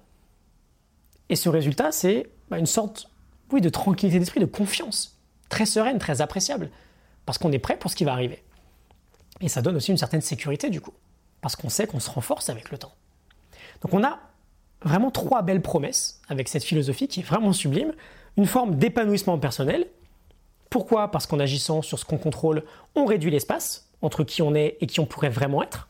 Et 1.29 1.37
ce 1.37 1.49
résultat, 1.49 1.93
c'est 1.93 2.27
ben, 2.51 2.57
une 2.59 2.67
sorte 2.67 3.09
de 3.61 3.69
tranquillité 3.69 4.19
d'esprit, 4.19 4.41
de 4.41 4.47
confiance 4.47 5.14
très 5.49 5.67
sereine, 5.67 5.99
très 5.99 6.21
appréciable, 6.21 6.71
parce 7.27 7.39
qu'on 7.39 7.53
est 7.53 7.59
prêt 7.59 7.77
pour 7.77 7.91
ce 7.91 7.97
qui 7.97 8.05
va 8.05 8.13
arriver. 8.13 8.43
Et 9.41 9.49
ça 9.49 9.63
donne 9.63 9.77
aussi 9.77 9.91
une 9.91 9.99
certaine 9.99 10.21
sécurité 10.21 10.71
du 10.71 10.81
coup, 10.81 10.93
parce 11.41 11.57
qu'on 11.57 11.69
sait 11.69 11.87
qu'on 11.87 12.01
se 12.01 12.11
renforce 12.11 12.49
avec 12.49 12.71
le 12.71 12.79
temps. 12.79 12.95
Donc 13.83 13.93
on 13.95 14.05
a 14.05 14.19
vraiment 14.83 15.11
trois 15.11 15.43
belles 15.43 15.63
promesses 15.63 16.21
avec 16.29 16.49
cette 16.49 16.65
philosophie 16.65 17.09
qui 17.09 17.21
est 17.21 17.25
vraiment 17.25 17.53
sublime. 17.53 17.93
Une 18.37 18.47
forme 18.47 18.77
d'épanouissement 18.77 19.39
personnel. 19.39 19.87
Pourquoi? 20.71 21.11
Parce 21.11 21.27
qu'en 21.27 21.39
agissant 21.39 21.83
sur 21.83 21.99
ce 21.99 22.05
qu'on 22.05 22.19
contrôle, 22.19 22.65
on 22.95 23.05
réduit 23.05 23.31
l'espace 23.31 23.89
entre 24.03 24.25
qui 24.25 24.43
on 24.43 24.55
est 24.55 24.77
et 24.81 24.87
qui 24.87 25.01
on 25.01 25.07
pourrait 25.07 25.31
vraiment 25.31 25.63
être. 25.63 25.89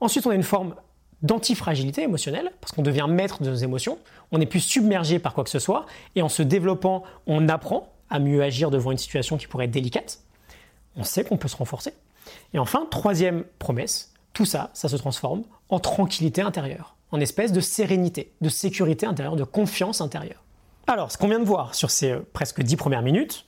Ensuite, 0.00 0.26
on 0.26 0.30
a 0.30 0.34
une 0.34 0.42
forme 0.42 0.74
d'antifragilité 1.22 2.02
émotionnelle, 2.02 2.52
parce 2.60 2.72
qu'on 2.72 2.82
devient 2.82 3.06
maître 3.08 3.42
de 3.42 3.48
nos 3.48 3.56
émotions, 3.56 3.98
on 4.32 4.38
n'est 4.38 4.46
plus 4.46 4.60
submergé 4.60 5.18
par 5.18 5.32
quoi 5.32 5.44
que 5.44 5.50
ce 5.50 5.58
soit, 5.58 5.86
et 6.16 6.22
en 6.22 6.28
se 6.28 6.42
développant, 6.42 7.02
on 7.26 7.48
apprend 7.48 7.93
à 8.14 8.20
mieux 8.20 8.44
agir 8.44 8.70
devant 8.70 8.92
une 8.92 8.98
situation 8.98 9.36
qui 9.36 9.48
pourrait 9.48 9.64
être 9.64 9.72
délicate. 9.72 10.20
On 10.94 11.02
sait 11.02 11.24
qu'on 11.24 11.36
peut 11.36 11.48
se 11.48 11.56
renforcer. 11.56 11.92
Et 12.52 12.60
enfin, 12.60 12.86
troisième 12.88 13.42
promesse, 13.58 14.14
tout 14.32 14.44
ça, 14.44 14.70
ça 14.72 14.88
se 14.88 14.94
transforme 14.94 15.42
en 15.68 15.80
tranquillité 15.80 16.40
intérieure, 16.40 16.94
en 17.10 17.18
espèce 17.18 17.50
de 17.50 17.60
sérénité, 17.60 18.32
de 18.40 18.48
sécurité 18.48 19.04
intérieure, 19.04 19.34
de 19.34 19.42
confiance 19.42 20.00
intérieure. 20.00 20.44
Alors, 20.86 21.10
ce 21.10 21.18
qu'on 21.18 21.26
vient 21.26 21.40
de 21.40 21.44
voir 21.44 21.74
sur 21.74 21.90
ces 21.90 22.12
euh, 22.12 22.20
presque 22.32 22.62
dix 22.62 22.76
premières 22.76 23.02
minutes, 23.02 23.46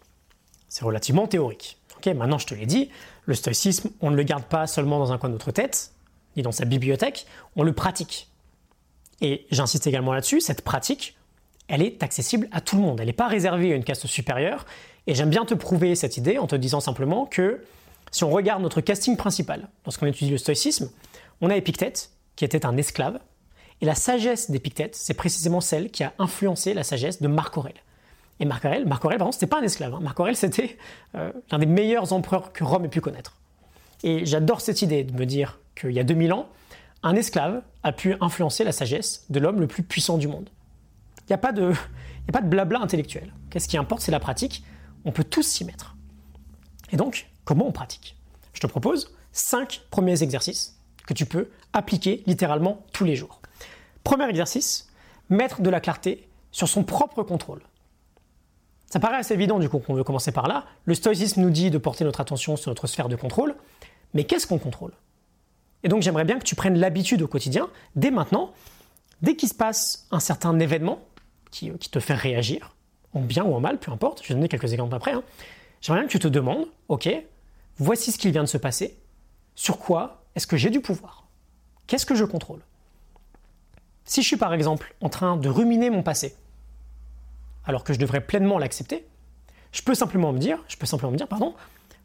c'est 0.69 0.85
relativement 0.85 1.29
théorique. 1.29 1.79
Ok, 1.99 2.07
maintenant 2.07 2.39
je 2.39 2.47
te 2.49 2.55
l'ai 2.55 2.67
dit, 2.67 2.91
le 3.25 3.35
stoïcisme, 3.35 3.91
on 4.01 4.11
ne 4.11 4.17
le 4.17 4.25
garde 4.25 4.45
pas 4.45 4.67
seulement 4.67 4.99
dans 4.99 5.13
un 5.13 5.19
coin 5.19 5.29
de 5.29 5.35
notre 5.35 5.53
tête, 5.53 5.93
ni 6.37 6.43
dans 6.43 6.51
sa 6.51 6.65
bibliothèque, 6.65 7.27
on 7.55 7.63
le 7.63 7.73
pratique. 7.73 8.33
Et 9.21 9.47
j'insiste 9.53 9.87
également 9.87 10.13
là-dessus, 10.13 10.41
cette 10.41 10.63
pratique, 10.63 11.16
elle 11.69 11.83
est 11.83 12.03
accessible 12.03 12.49
à 12.53 12.61
tout 12.61 12.77
le 12.77 12.83
monde. 12.83 13.01
Elle 13.01 13.07
n'est 13.07 13.13
pas 13.13 13.29
réservée 13.29 13.73
à 13.73 13.77
une 13.77 13.85
caste 13.85 14.07
supérieure. 14.07 14.67
Et 15.07 15.15
j'aime 15.15 15.31
bien 15.31 15.45
te 15.45 15.55
prouver 15.55 15.95
cette 15.95 16.17
idée 16.17 16.39
en 16.39 16.47
te 16.47 16.57
disant 16.57 16.81
simplement 16.81 17.27
que 17.27 17.65
si 18.11 18.25
on 18.25 18.31
regarde 18.31 18.63
notre 18.63 18.81
casting 18.81 19.17
principal, 19.17 19.69
lorsqu'on 19.85 20.07
étudie 20.07 20.31
le 20.31 20.39
stoïcisme, 20.39 20.91
on 21.41 21.51
a 21.51 21.57
Épictète, 21.57 22.11
qui 22.35 22.45
était 22.45 22.67
un 22.67 22.77
esclave. 22.77 23.19
Et 23.81 23.85
la 23.85 23.95
sagesse 23.95 24.51
d'Épictète, 24.51 24.95
c'est 24.95 25.15
précisément 25.15 25.61
celle 25.61 25.91
qui 25.91 26.03
a 26.03 26.15
influencé 26.19 26.73
la 26.73 26.83
sagesse 26.83 27.21
de 27.21 27.29
Marc 27.29 27.57
Aurèle. 27.57 27.75
Et 28.41 28.45
Marc 28.45 28.65
Aurèle, 28.65 28.87
Marc 28.87 29.05
Aurèle, 29.05 29.19
par 29.19 29.33
c'était 29.33 29.47
pas 29.47 29.61
un 29.61 29.63
esclave. 29.63 29.95
Hein. 29.95 30.01
Marc 30.01 30.19
Aurèle, 30.19 30.37
c'était 30.37 30.77
euh, 31.15 31.31
l'un 31.51 31.59
des 31.59 31.67
meilleurs 31.67 32.13
empereurs 32.13 32.53
que 32.53 32.65
Rome 32.65 32.85
ait 32.85 32.89
pu 32.89 33.01
connaître. 33.01 33.37
Et 34.03 34.27
j'adore 34.27 34.61
cette 34.61 34.83
idée 34.83 35.05
de 35.05 35.13
me 35.13 35.27
dire 35.27 35.59
qu'il 35.75 35.93
y 35.93 36.01
a 36.01 36.05
2000 36.05 36.33
ans, 36.33 36.49
un 37.03 37.17
esclave 37.17 37.63
a 37.83 37.93
pu 37.93 38.15
influencer 38.21 38.65
la 38.65 38.73
sagesse 38.73 39.25
de 39.31 39.39
l'homme 39.39 39.61
le 39.61 39.67
plus 39.67 39.83
puissant 39.83 40.19
du 40.19 40.29
monde. 40.29 40.49
Il 41.27 41.33
n'y 41.33 41.35
a, 41.35 41.39
pas 41.39 41.53
de, 41.53 41.73
a 42.29 42.33
pas 42.33 42.41
de 42.41 42.49
blabla 42.49 42.81
intellectuel. 42.81 43.33
Ce 43.57 43.69
qui 43.69 43.77
importe, 43.77 44.03
c'est 44.03 44.13
la 44.13 44.21
pratique. 44.21 44.65
On 45.05 45.13
peut 45.13 45.25
tous 45.25 45.43
s'y 45.43 45.65
mettre. 45.65 45.97
Et 46.93 46.97
donc, 46.97 47.31
comment 47.45 47.67
on 47.67 47.73
pratique? 47.73 48.17
Je 48.53 48.61
te 48.61 48.67
propose 48.67 49.15
cinq 49.33 49.83
premiers 49.91 50.23
exercices 50.23 50.79
que 51.07 51.15
tu 51.15 51.27
peux 51.27 51.51
appliquer 51.73 52.23
littéralement 52.27 52.85
tous 52.93 53.05
les 53.05 53.17
jours. 53.17 53.41
Premier 54.05 54.29
exercice, 54.29 54.89
mettre 55.31 55.63
de 55.63 55.71
la 55.71 55.81
clarté 55.81 56.29
sur 56.53 56.69
son 56.69 56.85
propre 56.85 57.23
contrôle. 57.23 57.63
Ça 58.87 59.01
paraît 59.01 59.17
assez 59.17 59.35
évident 59.35 59.59
du 59.59 59.69
coup 59.69 59.79
qu'on 59.79 59.95
veut 59.95 60.05
commencer 60.05 60.33
par 60.33 60.49
là. 60.49 60.65
Le 60.85 60.95
stoïcisme 60.95 61.41
nous 61.41 61.51
dit 61.51 61.71
de 61.71 61.79
porter 61.79 62.05
notre 62.05 62.21
attention 62.21 62.57
sur 62.57 62.71
notre 62.71 62.87
sphère 62.87 63.09
de 63.09 63.17
contrôle, 63.17 63.57
mais 64.15 64.25
qu'est-ce 64.25 64.47
qu'on 64.47 64.59
contrôle? 64.59 64.93
Et 65.83 65.89
donc 65.89 66.03
j'aimerais 66.03 66.25
bien 66.25 66.39
que 66.39 66.45
tu 66.45 66.55
prennes 66.55 66.79
l'habitude 66.79 67.23
au 67.23 67.29
quotidien, 67.29 67.69
dès 67.97 68.11
maintenant, 68.11 68.53
dès 69.23 69.37
qu'il 69.37 69.49
se 69.49 69.55
passe 69.55 70.07
un 70.11 70.21
certain 70.21 70.59
événement 70.59 71.01
qui, 71.51 71.71
te 71.71 72.01
fait 72.01 72.15
réagir, 72.15 72.75
en 73.13 73.21
bien 73.21 73.45
ou 73.45 73.55
en 73.55 73.61
mal, 73.61 73.79
peu 73.79 73.91
importe, 73.91 74.23
je 74.23 74.29
vais 74.29 74.35
donner 74.35 74.49
quelques 74.49 74.73
exemples 74.73 74.95
après, 74.95 75.13
hein. 75.13 75.23
j'aimerais 75.81 76.01
bien 76.01 76.09
que 76.09 76.13
tu 76.13 76.19
te 76.19 76.29
demandes, 76.29 76.67
ok, 76.89 77.09
voici 77.79 78.13
ce 78.13 78.19
qui 78.19 78.31
vient 78.31 78.43
de 78.43 78.49
se 78.49 78.59
passer, 78.59 78.99
sur 79.55 79.79
quoi 79.79 80.25
est-ce 80.35 80.47
que 80.47 80.57
j'ai 80.57 80.71
du 80.71 80.81
pouvoir? 80.81 81.27
Qu'est-ce 81.87 82.07
que 82.07 82.15
je 82.15 82.25
contrôle? 82.25 82.61
Si 84.05 84.23
je 84.23 84.27
suis 84.27 84.37
par 84.37 84.53
exemple 84.55 84.95
en 85.01 85.09
train 85.09 85.37
de 85.37 85.49
ruminer 85.49 85.91
mon 85.91 86.03
passé, 86.03 86.37
alors 87.65 87.85
que 87.85 87.93
je 87.93 87.99
devrais 87.99 88.21
pleinement 88.21 88.59
l'accepter, 88.59 89.07
je 89.73 89.83
peux 89.83 89.95
simplement 89.95 90.33
me 90.33 90.39
dire, 90.39 90.63
je 90.69 90.77
peux 90.77 90.87
simplement 90.87 91.13
me 91.13 91.17
dire, 91.17 91.29
pardon, 91.29 91.55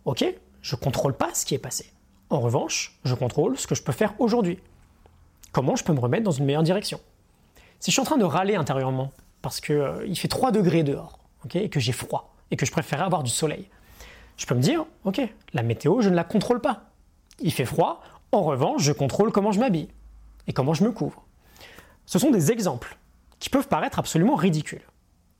ok, 0.05 0.25
je 0.61 0.75
contrôle 0.75 1.13
pas 1.13 1.33
ce 1.33 1.45
qui 1.45 1.53
est 1.53 1.59
passé. 1.59 1.91
En 2.29 2.39
revanche, 2.39 2.97
je 3.03 3.13
contrôle 3.13 3.57
ce 3.57 3.67
que 3.67 3.75
je 3.75 3.83
peux 3.83 3.91
faire 3.91 4.13
aujourd'hui. 4.19 4.59
Comment 5.51 5.75
je 5.75 5.83
peux 5.83 5.93
me 5.93 5.99
remettre 5.99 6.23
dans 6.23 6.31
une 6.31 6.45
meilleure 6.45 6.63
direction? 6.63 6.99
Si 7.79 7.91
je 7.91 7.93
suis 7.93 8.01
en 8.01 8.05
train 8.05 8.17
de 8.17 8.23
râler 8.23 8.55
intérieurement 8.55 9.11
parce 9.41 9.61
qu'il 9.61 9.75
euh, 9.75 10.15
fait 10.15 10.27
3 10.27 10.51
degrés 10.51 10.83
dehors, 10.83 11.19
et 11.53 11.69
que 11.69 11.79
j'ai 11.79 11.91
froid, 11.91 12.35
et 12.51 12.55
que 12.55 12.65
je 12.65 12.71
préférerais 12.71 13.05
avoir 13.05 13.23
du 13.23 13.31
soleil, 13.31 13.67
je 14.37 14.45
peux 14.45 14.55
me 14.55 14.61
dire, 14.61 14.85
ok, 15.05 15.21
la 15.53 15.63
météo, 15.63 16.01
je 16.01 16.09
ne 16.09 16.15
la 16.15 16.23
contrôle 16.23 16.61
pas. 16.61 16.91
Il 17.39 17.51
fait 17.51 17.65
froid, 17.65 18.01
en 18.31 18.41
revanche, 18.41 18.81
je 18.83 18.91
contrôle 18.91 19.31
comment 19.31 19.51
je 19.51 19.59
m'habille 19.59 19.89
et 20.47 20.53
comment 20.53 20.73
je 20.73 20.83
me 20.83 20.91
couvre. 20.91 21.23
Ce 22.05 22.19
sont 22.19 22.31
des 22.31 22.51
exemples 22.51 22.97
qui 23.39 23.49
peuvent 23.49 23.67
paraître 23.67 23.99
absolument 23.99 24.35
ridicules 24.35 24.85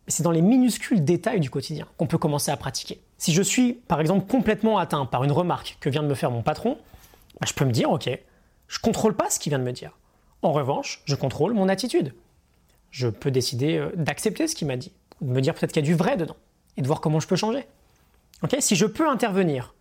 c'est 0.08 0.24
dans 0.24 0.32
les 0.32 0.42
minuscules 0.42 1.04
détails 1.04 1.40
du 1.40 1.50
quotidien 1.50 1.88
qu'on 1.98 2.08
peut 2.08 2.18
commencer 2.18 2.52
à 2.52 2.58
pratiquer. 2.58 3.02
Si 3.18 3.34
je 3.34 3.42
suis, 3.42 3.74
par 3.74 4.02
exemple, 4.02 4.28
complètement 4.28 4.78
atteint 4.78 5.06
par 5.06 5.24
une 5.24 5.32
remarque 5.32 5.78
que 5.80 5.90
vient 5.90 6.04
de 6.04 6.08
me 6.08 6.16
faire 6.16 6.32
mon 6.32 6.42
patron, 6.42 6.78
bah, 7.40 7.48
je 7.48 7.54
peux 7.54 7.66
me 7.66 7.72
dire, 7.72 7.90
ok, 7.92 8.10
je 8.68 8.80
contrôle 8.80 9.16
pas 9.16 9.30
ce 9.30 9.40
qu'il 9.40 9.52
vient 9.52 9.60
de 9.60 9.64
me 9.64 9.72
dire. 9.72 9.98
En 10.42 10.52
revanche, 10.52 11.02
je 11.06 11.16
contrôle 11.16 11.54
mon 11.54 11.70
attitude. 11.70 12.14
Je 12.92 13.08
peux 13.08 13.32
décider 13.32 13.78
euh, 13.78 13.92
d'accepter 13.96 14.48
ce 14.48 14.56
qu'il 14.56 14.68
m'a 14.68 14.78
dit, 14.78 14.92
de 15.22 15.32
me 15.32 15.42
dire 15.42 15.54
peut-être 15.54 15.72
qu'il 15.72 15.84
y 15.84 15.86
a 15.86 15.90
du 15.92 15.96
vrai 15.96 16.18
dedans, 16.18 16.38
et 16.78 16.82
de 16.82 16.88
voir 16.88 17.02
comment 17.02 17.20
je 17.20 17.28
peux 17.28 17.36
changer. 17.36 17.66
Ok? 18.44 18.56
Si 18.60 18.76
je 18.76 18.86
peux 18.86 19.10
intervenir, 19.10 19.74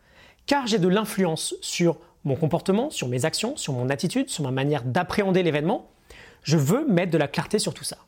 car 0.46 0.66
j'ai 0.66 0.78
de 0.78 0.88
l'influence 0.88 1.54
sur 1.60 1.98
mon 2.24 2.36
comportement, 2.36 2.90
sur 2.90 3.08
mes 3.08 3.24
actions, 3.24 3.56
sur 3.56 3.72
mon 3.72 3.88
attitude, 3.88 4.28
sur 4.28 4.44
ma 4.44 4.50
manière 4.50 4.82
d'appréhender 4.84 5.42
l'événement, 5.42 5.90
je 6.42 6.56
veux 6.56 6.86
mettre 6.86 7.12
de 7.12 7.18
la 7.18 7.28
clarté 7.28 7.58
sur 7.58 7.74
tout 7.74 7.84
ça 7.84 7.98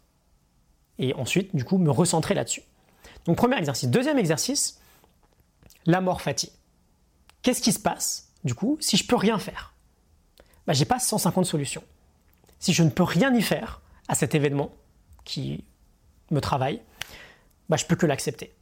et 0.99 1.15
ensuite, 1.15 1.55
du 1.55 1.65
coup, 1.65 1.79
me 1.79 1.91
recentrer 1.91 2.35
là-dessus. 2.35 2.63
Donc, 3.25 3.37
premier 3.37 3.57
exercice. 3.57 3.89
Deuxième 3.89 4.19
exercice, 4.19 4.81
l'amor 5.87 6.23
fati. 6.23 6.53
Qu'est-ce 7.43 7.61
qui 7.61 7.73
se 7.73 7.79
passe, 7.79 8.31
du 8.45 8.55
coup, 8.55 8.77
si 8.81 8.97
je 8.97 9.07
peux 9.07 9.17
rien 9.17 9.39
faire? 9.39 9.75
Bah, 10.67 10.73
J'ai 10.73 10.85
pas 10.85 10.99
150 10.99 11.45
solutions. 11.45 11.83
Si 12.61 12.73
je 12.73 12.83
ne 12.83 12.91
peux 12.91 13.03
rien 13.03 13.35
y 13.35 13.43
faire 13.43 13.81
à 14.09 14.15
cet 14.15 14.35
événement 14.35 14.71
qui 15.25 15.65
me 16.31 16.41
travaille, 16.41 16.81
bah, 17.69 17.77
je 17.77 17.87
peux 17.87 17.97
que 17.97 18.07
l'accepter. 18.07 18.55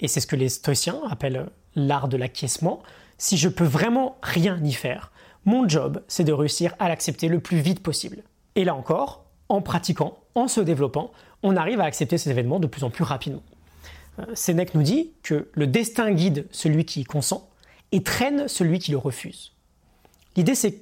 Et 0.00 0.08
c'est 0.08 0.20
ce 0.20 0.26
que 0.26 0.36
les 0.36 0.48
stoïciens 0.48 1.00
appellent 1.08 1.48
l'art 1.74 2.08
de 2.08 2.16
l'acquiescement. 2.16 2.82
Si 3.18 3.36
je 3.36 3.48
peux 3.48 3.64
vraiment 3.64 4.18
rien 4.22 4.62
y 4.62 4.72
faire, 4.72 5.12
mon 5.44 5.68
job, 5.68 6.02
c'est 6.08 6.24
de 6.24 6.32
réussir 6.32 6.74
à 6.78 6.88
l'accepter 6.88 7.28
le 7.28 7.40
plus 7.40 7.58
vite 7.58 7.82
possible. 7.82 8.22
Et 8.54 8.64
là 8.64 8.74
encore, 8.74 9.26
en 9.48 9.60
pratiquant, 9.60 10.18
en 10.34 10.48
se 10.48 10.60
développant, 10.60 11.12
on 11.42 11.56
arrive 11.56 11.80
à 11.80 11.84
accepter 11.84 12.18
ces 12.18 12.30
événements 12.30 12.60
de 12.60 12.66
plus 12.66 12.84
en 12.84 12.90
plus 12.90 13.04
rapidement. 13.04 13.42
Euh, 14.18 14.34
Sénèque 14.34 14.74
nous 14.74 14.82
dit 14.82 15.12
que 15.22 15.48
le 15.52 15.66
destin 15.66 16.12
guide 16.12 16.46
celui 16.50 16.84
qui 16.84 17.02
y 17.02 17.04
consent 17.04 17.48
et 17.92 18.02
traîne 18.02 18.48
celui 18.48 18.78
qui 18.78 18.90
le 18.90 18.98
refuse. 18.98 19.52
L'idée 20.36 20.54
c'est 20.54 20.80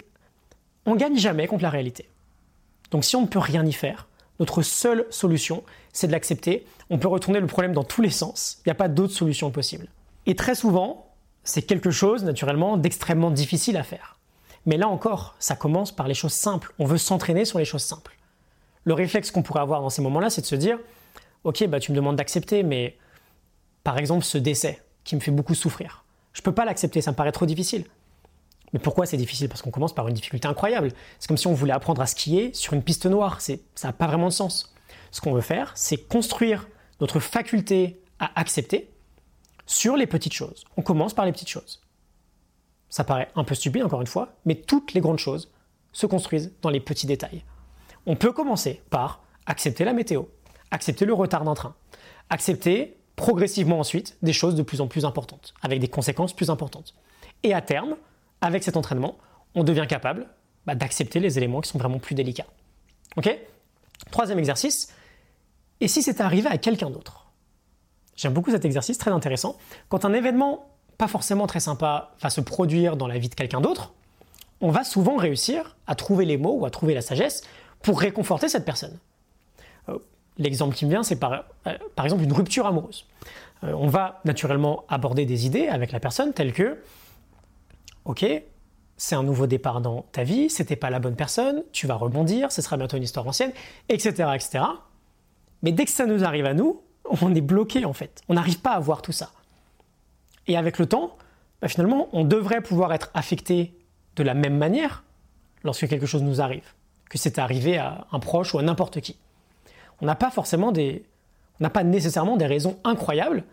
qu'on 0.85 0.95
ne 0.95 0.99
gagne 0.99 1.19
jamais 1.19 1.47
contre 1.47 1.63
la 1.63 1.71
réalité. 1.71 2.09
Donc 2.91 3.05
si 3.05 3.17
on 3.17 3.23
ne 3.23 3.27
peut 3.27 3.39
rien 3.39 3.65
y 3.67 3.73
faire, 3.73 4.07
notre 4.43 4.63
seule 4.63 5.07
solution, 5.11 5.63
c'est 5.93 6.07
de 6.07 6.13
l'accepter. 6.13 6.67
On 6.91 6.99
peut 6.99 7.09
retourner 7.09 7.41
le 7.41 7.47
problème 7.47 7.73
dans 7.73 7.85
tous 7.85 8.03
les 8.03 8.11
sens. 8.11 8.59
Il 8.59 8.69
n'y 8.69 8.73
a 8.73 8.77
pas 8.77 8.89
d'autre 8.89 9.15
solution 9.15 9.51
possible. 9.51 9.89
Et 10.27 10.37
très 10.37 10.55
souvent, 10.55 11.07
c'est 11.45 11.63
quelque 11.63 11.91
chose, 11.91 12.25
naturellement, 12.25 12.77
d'extrêmement 12.77 13.31
difficile 13.31 13.77
à 13.77 13.83
faire. 13.83 14.19
Mais 14.67 14.77
là 14.77 14.89
encore, 14.89 15.35
ça 15.39 15.57
commence 15.57 15.93
par 15.93 16.07
les 16.07 16.15
choses 16.15 16.35
simples. 16.35 16.73
On 16.79 16.85
veut 16.85 16.99
s'entraîner 16.99 17.45
sur 17.45 17.59
les 17.59 17.65
choses 17.65 17.83
simples 17.83 18.17
le 18.85 18.95
réflexe 18.95 19.31
qu'on 19.31 19.43
pourrait 19.43 19.61
avoir 19.61 19.81
dans 19.81 19.91
ces 19.91 20.03
moments-là, 20.03 20.31
c'est 20.31 20.41
de 20.41 20.47
se 20.47 20.55
dire, 20.55 20.79
ok, 21.45 21.67
bah, 21.69 21.81
tu 21.81 21.93
me 21.93 21.97
demandes 21.97 22.17
d'accepter, 22.17 22.63
mais 22.63 22.97
par 23.85 23.99
exemple 23.99 24.25
ce 24.25 24.39
décès 24.39 24.83
qui 25.05 25.17
me 25.17 25.21
fait 25.21 25.31
beaucoup 25.31 25.55
souffrir, 25.55 26.05
je 26.33 26.41
ne 26.41 26.45
peux 26.45 26.53
pas 26.53 26.65
l'accepter, 26.65 27.01
ça 27.01 27.11
me 27.11 27.17
paraît 27.17 27.33
trop 27.33 27.47
difficile. 27.47 27.85
Mais 28.73 28.79
pourquoi 28.79 29.07
c'est 29.07 29.17
difficile? 29.17 29.49
Parce 29.49 29.63
qu'on 29.63 29.71
commence 29.71 29.95
par 29.95 30.09
une 30.09 30.15
difficulté 30.15 30.49
incroyable. 30.49 30.89
C'est 31.19 31.29
comme 31.29 31.37
si 31.37 31.47
on 31.47 31.53
voulait 31.53 31.73
apprendre 31.73 32.01
à 32.01 32.07
skier 32.07 32.53
sur 32.55 32.73
une 32.73 32.83
piste 32.83 33.07
noire. 33.07 33.41
ça 33.41 33.57
n'a 33.85 33.93
pas 33.93 34.07
vraiment 34.07 34.29
de 34.29 34.33
sens. 34.33 34.75
Ce 35.11 35.21
qu'on 35.21 35.33
veut 35.33 35.43
faire, 35.43 35.73
c'est 35.75 35.97
construire 35.97 36.69
notre 37.01 37.21
faculté 37.21 38.01
à 38.19 38.39
accepter 38.39 38.91
sur 39.67 39.97
les 39.97 40.07
petites 40.07 40.33
choses. 40.33 40.65
On 40.77 40.83
commence 40.83 41.15
par 41.15 41.27
les 41.27 41.33
petites 41.33 41.49
choses. 41.49 41.83
Ça 42.89 43.05
paraît 43.05 43.29
un 43.37 43.45
peu 43.45 43.55
stupide, 43.55 43.83
encore 43.83 44.01
une 44.01 44.07
fois, 44.07 44.35
mais 44.45 44.55
toutes 44.55 44.93
les 44.95 45.01
grandes 45.01 45.19
choses 45.19 45.51
se 45.93 46.07
construisent 46.07 46.53
dans 46.63 46.71
les 46.71 46.81
petits 46.81 47.07
détails. 47.07 47.45
On 48.07 48.17
peut 48.17 48.33
commencer 48.33 48.83
par 48.91 49.23
accepter 49.47 49.85
la 49.85 49.93
météo, 49.93 50.25
accepter 50.71 51.05
le 51.05 51.15
retard 51.15 51.45
d'un 51.45 51.55
train, 51.55 51.75
accepter 52.31 52.97
progressivement 53.17 53.79
ensuite 53.79 54.17
des 54.23 54.33
choses 54.33 54.55
de 54.55 54.63
plus 54.63 54.81
en 54.81 54.89
plus 54.89 55.05
importantes, 55.05 55.55
avec 55.63 55.81
des 55.81 55.89
conséquences 55.89 56.33
plus 56.33 56.51
importantes. 56.51 56.95
Et 57.43 57.55
à 57.55 57.61
terme, 57.61 57.97
avec 58.43 58.63
cet 58.63 58.77
entraînement, 58.77 59.17
on 59.55 59.65
devient 59.65 59.87
capable 59.89 60.27
bah, 60.67 60.75
d'accepter 60.75 61.21
les 61.21 61.39
éléments 61.39 61.63
qui 61.63 61.71
sont 61.71 61.79
vraiment 61.79 61.99
plus 61.99 62.15
délicats. 62.15 62.47
Ok? 63.17 63.35
Troisième 64.11 64.39
exercice, 64.39 64.93
et 65.81 65.89
si 65.89 66.03
c'était 66.03 66.23
arrivé 66.23 66.49
à 66.49 66.59
quelqu'un 66.59 66.91
d'autre? 66.91 67.27
J'aime 68.17 68.35
beaucoup 68.35 68.51
cet 68.51 68.65
exercice, 68.65 68.99
très 68.99 69.11
intéressant. 69.11 69.57
Quand 69.89 70.05
un 70.05 70.13
événement 70.13 70.67
pas 70.99 71.09
forcément 71.09 71.47
très 71.47 71.61
sympa 71.61 72.13
va 72.21 72.31
se 72.31 72.41
produire 72.41 72.97
dans 72.97 73.07
la 73.07 73.19
vie 73.19 73.29
de 73.29 73.35
quelqu'un 73.35 73.61
d'autre, 73.61 73.93
on 74.61 74.71
va 74.71 74.85
souvent 74.85 75.17
réussir 75.17 75.77
à 75.87 75.95
trouver 75.95 76.25
les 76.25 76.37
mots 76.37 76.55
ou 76.55 76.67
à 76.67 76.71
trouver 76.71 76.95
la 76.95 77.01
sagesse 77.01 77.43
pour 77.83 77.99
réconforter 78.01 78.49
cette 78.49 78.65
personne. 78.65 78.97
Euh, 79.89 79.99
l'exemple 80.39 80.77
qui 80.77 80.85
me 80.85 80.91
vient, 80.91 81.03
c'est 81.03 81.17
par, 81.17 81.33
euh, 81.67 81.77
par, 81.97 82.05
exemple 82.05 82.23
une 82.23 82.33
rupture 82.33 82.67
amoureuse. 82.67 83.05
Euh, 83.65 83.73
on 83.73 83.89
va 83.89 84.21
naturellement 84.25 84.85
aborder 84.89 85.27
des 85.27 85.47
idées 85.47 85.67
avec 85.67 85.91
la 85.91 85.99
personne 85.99 86.33
telles 86.33 86.53
que, 86.53 86.79
ok, 88.05 88.25
c'est 88.97 89.15
un 89.15 89.23
nouveau 89.23 89.47
départ 89.47 89.81
dans 89.81 90.03
ta 90.13 90.23
vie, 90.23 90.51
c'était 90.51 90.77
pas 90.77 90.91
la 90.91 91.01
bonne 91.01 91.17
personne, 91.17 91.63
tu 91.73 91.87
vas 91.87 91.95
rebondir, 91.95 92.53
ce 92.53 92.63
sera 92.63 92.77
bientôt 92.77 92.97
une 92.97 93.03
histoire 93.03 93.27
ancienne, 93.27 93.53
etc., 93.89 94.31
etc. 94.35 94.65
Mais 95.63 95.73
dès 95.73 95.85
que 95.85 95.91
ça 95.91 96.07
nous 96.07 96.25
arrive 96.25 96.47
à 96.47 96.55
nous, 96.55 96.83
on 97.21 97.35
est 97.35 97.41
bloqué 97.41 97.85
en 97.85 97.93
fait. 97.93 98.23
On 98.29 98.35
n'arrive 98.35 98.61
pas 98.61 98.73
à 98.73 98.81
voir 98.81 99.03
tout 99.03 99.13
ça. 99.13 99.31
Et 100.47 100.57
avec 100.57 100.79
le 100.79 100.87
temps, 100.87 101.17
bah, 101.61 101.69
finalement, 101.69 102.09
on 102.13 102.25
devrait 102.25 102.61
pouvoir 102.61 102.93
être 102.93 103.11
affecté 103.15 103.75
de 104.17 104.23
la 104.23 104.35
même 104.35 104.57
manière 104.57 105.05
lorsque 105.63 105.89
quelque 105.89 106.07
chose 106.07 106.23
nous 106.23 106.41
arrive 106.41 106.75
que 107.13 107.19
c'est 107.19 107.39
arrivé 107.39 107.77
à 107.77 108.07
un 108.11 108.21
proche 108.21 108.55
ou 108.55 108.59
à 108.59 108.63
n'importe 108.63 109.03
qui. 109.03 109.19
On 110.01 110.07
n'a 110.07 110.15
pas 110.15 110.31
forcément 110.31 110.73
des, 110.73 111.05
on 111.61 111.65
n'a 111.65 111.69
pas 111.69 111.85
nécessairement 111.85 112.39
des 112.39 112.47
raisons 112.47 112.79
incroyables 112.85 113.45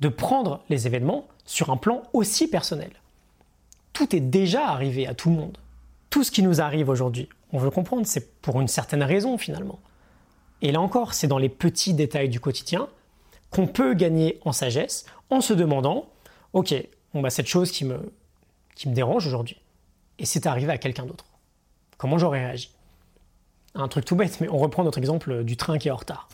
de 0.00 0.08
prendre 0.08 0.64
les 0.68 0.88
événements 0.88 1.28
sur 1.44 1.70
un 1.70 1.76
plan 1.76 2.02
aussi 2.12 2.48
personnel. 2.48 2.90
Tout 3.94 4.14
est 4.14 4.20
déjà 4.20 4.66
arrivé 4.68 5.06
à 5.06 5.14
tout 5.14 5.30
le 5.30 5.36
monde. 5.36 5.56
Tout 6.10 6.24
ce 6.24 6.30
qui 6.30 6.42
nous 6.42 6.60
arrive 6.60 6.88
aujourd'hui, 6.88 7.28
on 7.52 7.58
veut 7.58 7.70
comprendre, 7.70 8.06
c'est 8.06 8.40
pour 8.42 8.60
une 8.60 8.68
certaine 8.68 9.04
raison 9.04 9.38
finalement. 9.38 9.78
Et 10.62 10.72
là 10.72 10.80
encore, 10.80 11.14
c'est 11.14 11.28
dans 11.28 11.38
les 11.38 11.48
petits 11.48 11.94
détails 11.94 12.28
du 12.28 12.40
quotidien 12.40 12.88
qu'on 13.50 13.68
peut 13.68 13.94
gagner 13.94 14.40
en 14.44 14.52
sagesse 14.52 15.06
en 15.30 15.40
se 15.40 15.54
demandant, 15.54 16.08
ok, 16.52 16.74
bon 17.14 17.20
bah 17.20 17.30
cette 17.30 17.46
chose 17.46 17.70
qui 17.70 17.84
me, 17.84 18.12
qui 18.74 18.88
me 18.88 18.94
dérange 18.94 19.26
aujourd'hui, 19.26 19.60
et 20.18 20.26
c'est 20.26 20.46
arrivé 20.46 20.72
à 20.72 20.78
quelqu'un 20.78 21.06
d'autre. 21.06 21.26
Comment 21.96 22.18
j'aurais 22.18 22.44
réagi? 22.44 22.70
Un 23.76 23.86
truc 23.86 24.04
tout 24.04 24.16
bête, 24.16 24.40
mais 24.40 24.48
on 24.48 24.58
reprend 24.58 24.82
notre 24.82 24.98
exemple 24.98 25.44
du 25.44 25.56
train 25.56 25.78
qui 25.78 25.86
est 25.86 25.92
en 25.92 25.96
retard. 25.96 26.28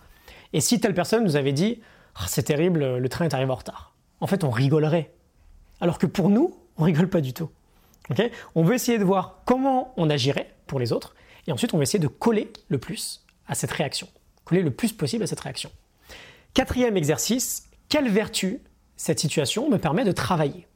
Et 0.54 0.60
si 0.60 0.80
telle 0.80 0.94
personne 0.94 1.24
nous 1.24 1.36
avait 1.36 1.52
dit 1.52 1.82
ah, 2.14 2.24
c'est 2.26 2.44
terrible, 2.44 2.96
le 2.96 3.08
train 3.10 3.26
est 3.26 3.34
arrivé 3.34 3.50
en 3.50 3.56
retard, 3.56 3.94
en 4.20 4.26
fait 4.26 4.44
on 4.44 4.50
rigolerait. 4.50 5.12
Alors 5.82 5.98
que 5.98 6.06
pour 6.06 6.30
nous, 6.30 6.54
on 6.80 6.84
rigole 6.84 7.08
pas 7.08 7.20
du 7.20 7.32
tout. 7.32 7.50
on 8.54 8.64
veut 8.64 8.74
essayer 8.74 8.98
de 8.98 9.04
voir 9.04 9.42
comment 9.44 9.92
on 9.96 10.10
agirait 10.10 10.52
pour 10.66 10.80
les 10.80 10.92
autres, 10.92 11.14
et 11.46 11.52
ensuite 11.52 11.74
on 11.74 11.76
va 11.76 11.82
essayer 11.82 11.98
de 11.98 12.08
coller 12.08 12.52
le 12.68 12.78
plus 12.78 13.24
à 13.46 13.54
cette 13.54 13.70
réaction, 13.70 14.08
coller 14.44 14.62
le 14.62 14.70
plus 14.70 14.92
possible 14.92 15.22
à 15.22 15.26
cette 15.26 15.40
réaction. 15.40 15.70
Quatrième 16.54 16.96
exercice, 16.96 17.68
quelle 17.88 18.08
vertu 18.08 18.60
cette 18.96 19.20
situation 19.20 19.68
me 19.68 19.78
permet 19.78 20.04
de 20.04 20.12
travailler? 20.12 20.66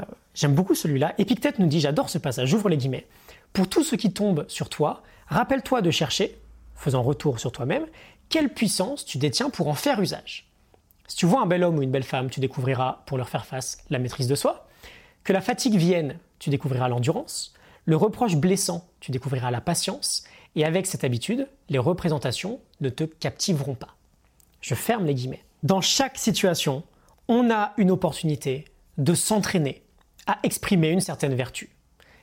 Euh, 0.00 0.04
J'aime 0.34 0.54
beaucoup 0.54 0.74
celui-là. 0.74 1.14
Épictète 1.18 1.58
nous 1.58 1.66
dit, 1.66 1.80
j'adore 1.80 2.10
ce 2.10 2.18
passage, 2.18 2.48
j'ouvre 2.48 2.68
les 2.68 2.76
guillemets. 2.76 3.06
Pour 3.52 3.68
tout 3.68 3.82
ce 3.82 3.96
qui 3.96 4.12
tombe 4.12 4.44
sur 4.48 4.68
toi, 4.68 5.02
rappelle-toi 5.28 5.82
de 5.82 5.90
chercher, 5.90 6.38
faisant 6.74 7.02
retour 7.02 7.40
sur 7.40 7.52
toi-même, 7.52 7.86
quelle 8.28 8.50
puissance 8.50 9.04
tu 9.04 9.18
détiens 9.18 9.50
pour 9.50 9.68
en 9.68 9.74
faire 9.74 10.00
usage. 10.00 10.48
Si 11.06 11.16
tu 11.16 11.26
vois 11.26 11.40
un 11.40 11.46
bel 11.46 11.64
homme 11.64 11.78
ou 11.78 11.82
une 11.82 11.90
belle 11.90 12.02
femme, 12.02 12.28
tu 12.28 12.40
découvriras, 12.40 13.02
pour 13.06 13.16
leur 13.16 13.28
faire 13.28 13.46
face, 13.46 13.78
la 13.88 13.98
maîtrise 13.98 14.28
de 14.28 14.34
soi. 14.34 14.67
Que 15.28 15.34
la 15.34 15.42
fatigue 15.42 15.76
vienne, 15.76 16.16
tu 16.38 16.48
découvriras 16.48 16.88
l'endurance. 16.88 17.52
Le 17.84 17.96
reproche 17.96 18.36
blessant, 18.36 18.88
tu 18.98 19.10
découvriras 19.10 19.50
la 19.50 19.60
patience. 19.60 20.24
Et 20.56 20.64
avec 20.64 20.86
cette 20.86 21.04
habitude, 21.04 21.48
les 21.68 21.78
représentations 21.78 22.60
ne 22.80 22.88
te 22.88 23.04
captiveront 23.04 23.74
pas. 23.74 23.94
Je 24.62 24.74
ferme 24.74 25.04
les 25.04 25.12
guillemets. 25.12 25.44
Dans 25.64 25.82
chaque 25.82 26.16
situation, 26.16 26.82
on 27.28 27.50
a 27.50 27.74
une 27.76 27.90
opportunité 27.90 28.64
de 28.96 29.12
s'entraîner 29.12 29.82
à 30.26 30.38
exprimer 30.44 30.88
une 30.88 31.02
certaine 31.02 31.34
vertu. 31.34 31.68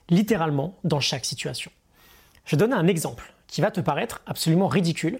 Littéralement, 0.09 0.75
dans 0.83 0.99
chaque 0.99 1.25
situation. 1.25 1.69
Je 2.45 2.55
donne 2.55 2.73
un 2.73 2.87
exemple 2.87 3.35
qui 3.45 3.61
va 3.61 3.69
te 3.69 3.81
paraître 3.81 4.23
absolument 4.25 4.67
ridicule. 4.67 5.19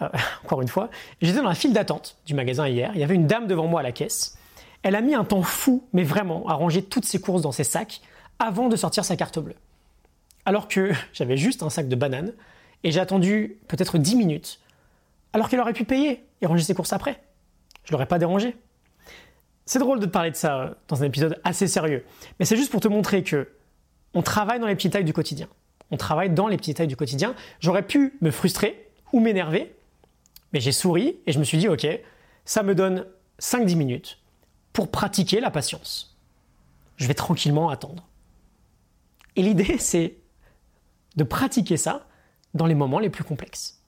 Euh, 0.00 0.08
encore 0.44 0.62
une 0.62 0.68
fois, 0.68 0.88
j'étais 1.20 1.36
dans 1.36 1.48
la 1.50 1.54
file 1.54 1.74
d'attente 1.74 2.16
du 2.24 2.32
magasin 2.32 2.66
hier. 2.66 2.92
Il 2.94 3.00
y 3.00 3.04
avait 3.04 3.14
une 3.14 3.26
dame 3.26 3.46
devant 3.46 3.66
moi 3.66 3.80
à 3.80 3.82
la 3.82 3.92
caisse. 3.92 4.38
Elle 4.82 4.94
a 4.94 5.00
mis 5.00 5.14
un 5.14 5.24
temps 5.24 5.42
fou, 5.42 5.84
mais 5.92 6.02
vraiment, 6.02 6.46
à 6.48 6.54
ranger 6.54 6.82
toutes 6.82 7.04
ses 7.04 7.20
courses 7.20 7.42
dans 7.42 7.52
ses 7.52 7.64
sacs 7.64 8.00
avant 8.38 8.68
de 8.68 8.76
sortir 8.76 9.04
sa 9.04 9.16
carte 9.16 9.38
bleue. 9.38 9.56
Alors 10.44 10.68
que 10.68 10.92
j'avais 11.12 11.36
juste 11.36 11.62
un 11.62 11.70
sac 11.70 11.88
de 11.88 11.96
bananes 11.96 12.32
et 12.82 12.90
j'ai 12.90 13.00
attendu 13.00 13.58
peut-être 13.68 13.98
10 13.98 14.16
minutes, 14.16 14.60
alors 15.32 15.48
qu'elle 15.48 15.60
aurait 15.60 15.74
pu 15.74 15.84
payer 15.84 16.24
et 16.40 16.46
ranger 16.46 16.64
ses 16.64 16.74
courses 16.74 16.92
après. 16.92 17.20
Je 17.84 17.92
l'aurais 17.92 18.06
pas 18.06 18.18
dérangé. 18.18 18.56
C'est 19.66 19.78
drôle 19.78 20.00
de 20.00 20.06
te 20.06 20.10
parler 20.10 20.30
de 20.30 20.36
ça 20.36 20.60
euh, 20.60 20.74
dans 20.88 21.02
un 21.02 21.06
épisode 21.06 21.38
assez 21.44 21.68
sérieux, 21.68 22.04
mais 22.38 22.44
c'est 22.44 22.56
juste 22.56 22.72
pour 22.72 22.80
te 22.80 22.88
montrer 22.88 23.22
que 23.22 23.48
on 24.14 24.22
travaille 24.22 24.58
dans 24.58 24.66
les 24.66 24.74
petites 24.74 24.92
tailles 24.92 25.04
du 25.04 25.12
quotidien. 25.12 25.46
On 25.92 25.96
travaille 25.96 26.30
dans 26.30 26.48
les 26.48 26.56
petites 26.56 26.78
tailles 26.78 26.88
du 26.88 26.96
quotidien. 26.96 27.34
J'aurais 27.60 27.86
pu 27.86 28.14
me 28.20 28.30
frustrer 28.30 28.88
ou 29.12 29.20
m'énerver, 29.20 29.72
mais 30.52 30.60
j'ai 30.60 30.72
souri 30.72 31.18
et 31.26 31.32
je 31.32 31.38
me 31.38 31.44
suis 31.44 31.58
dit, 31.58 31.68
ok, 31.68 31.86
ça 32.44 32.62
me 32.62 32.74
donne 32.74 33.06
5-10 33.40 33.76
minutes 33.76 34.19
pour 34.72 34.90
pratiquer 34.90 35.40
la 35.40 35.50
patience. 35.50 36.16
Je 36.96 37.06
vais 37.06 37.14
tranquillement 37.14 37.70
attendre. 37.70 38.06
Et 39.36 39.42
l'idée, 39.42 39.76
c'est 39.78 40.18
de 41.16 41.24
pratiquer 41.24 41.76
ça 41.76 42.06
dans 42.54 42.66
les 42.66 42.74
moments 42.74 42.98
les 42.98 43.10
plus 43.10 43.24
complexes. 43.24 43.82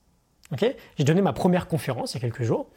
j'ai 0.59 1.05
donné 1.05 1.23
ma 1.23 1.33
première 1.33 1.69
conférence 1.69 2.13
il 2.13 2.17
y 2.17 2.19
a 2.19 2.21
quelques 2.21 2.45
jours. 2.45 2.71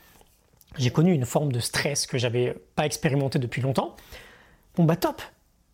J'ai 0.77 0.91
connu 0.91 1.13
une 1.13 1.25
forme 1.25 1.51
de 1.51 1.59
stress 1.59 2.05
que 2.05 2.17
j'avais 2.17 2.55
pas 2.75 2.85
expérimenté 2.85 3.39
depuis 3.39 3.61
longtemps. 3.61 3.95
Bon 4.75 4.83
bah 4.83 4.97
top, 4.97 5.21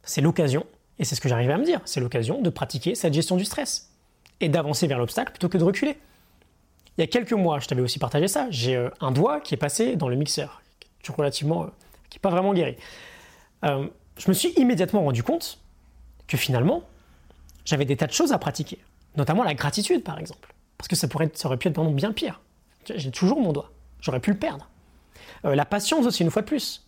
c'est 0.04 0.22
l'occasion, 0.22 0.66
et 1.00 1.06
c'est 1.06 1.16
ce 1.16 1.22
que 1.22 1.30
j'arrivais 1.30 1.54
à 1.54 1.58
me 1.58 1.66
dire, 1.66 1.82
c'est 1.86 2.00
l'occasion 2.00 2.42
de 2.42 2.50
pratiquer 2.50 2.94
cette 2.94 3.14
gestion 3.14 3.36
du 3.36 3.46
stress 3.46 3.92
et 4.40 4.50
d'avancer 4.50 4.86
vers 4.86 5.00
l'obstacle 5.00 5.32
plutôt 5.32 5.50
que 5.50 5.58
de 5.58 5.64
reculer. 5.64 5.98
Il 6.98 7.02
y 7.02 7.04
a 7.04 7.08
quelques 7.08 7.34
mois, 7.34 7.60
je 7.60 7.68
t'avais 7.68 7.82
aussi 7.82 7.98
partagé 7.98 8.28
ça, 8.28 8.48
j'ai 8.52 8.76
euh, 8.76 8.90
un 9.00 9.12
doigt 9.12 9.40
qui 9.40 9.56
est 9.56 9.58
passé 9.58 9.96
dans 9.96 10.10
le 10.10 10.16
mixeur, 10.16 10.62
relativement, 11.10 11.64
euh, 11.64 11.68
qui 12.12 12.18
n'est 12.18 12.22
pas 12.22 12.30
vraiment 12.30 12.54
guéri. 12.54 12.76
Euh, 13.66 13.88
je 14.18 14.28
me 14.28 14.34
suis 14.34 14.50
immédiatement 14.50 15.02
rendu 15.02 15.24
compte 15.24 15.60
que 16.28 16.38
finalement, 16.38 16.84
j'avais 17.66 17.86
des 17.86 17.98
tas 17.98 18.06
de 18.06 18.12
choses 18.12 18.34
à 18.34 18.38
pratiquer, 18.38 18.78
notamment 19.16 19.44
la 19.44 19.56
gratitude 19.56 20.04
par 20.04 20.20
exemple, 20.20 20.54
parce 20.78 20.88
que 20.88 20.96
ça, 20.96 21.08
pourrait, 21.08 21.32
aurait 21.46 21.58
pu 21.58 21.70
être 21.70 21.82
bien 21.92 22.12
pire. 22.12 22.42
J'ai 22.94 23.12
toujours 23.12 23.42
mon 23.42 23.54
doigt, 23.54 23.72
j'aurais 24.02 24.20
pu 24.20 24.32
le 24.32 24.38
perdre. 24.38 24.70
Euh, 25.46 25.56
la 25.56 25.66
patience 25.66 26.06
aussi, 26.06 26.22
une 26.22 26.30
fois 26.30 26.44
de 26.44 26.48
plus. 26.48 26.86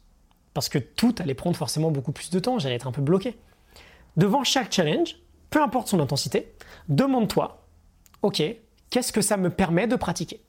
Parce 0.53 0.69
que 0.69 0.77
tout 0.77 1.15
allait 1.19 1.33
prendre 1.33 1.55
forcément 1.55 1.89
beaucoup 1.89 2.11
plus 2.11 2.29
de 2.29 2.39
temps, 2.39 2.59
j'allais 2.59 2.75
être 2.75 2.87
un 2.87 2.91
peu 2.91 3.01
bloqué. 3.01 3.37
Devant 4.17 4.43
chaque 4.43 4.71
challenge, 4.71 5.15
peu 5.49 5.61
importe 5.61 5.87
son 5.87 5.99
intensité, 5.99 6.53
demande-toi, 6.89 7.65
ok, 8.21 8.43
qu'est-ce 8.89 9.11
que 9.11 9.21
ça 9.21 9.37
me 9.37 9.49
permet 9.49 9.87
de 9.87 9.95
pratiquer? 9.95 10.41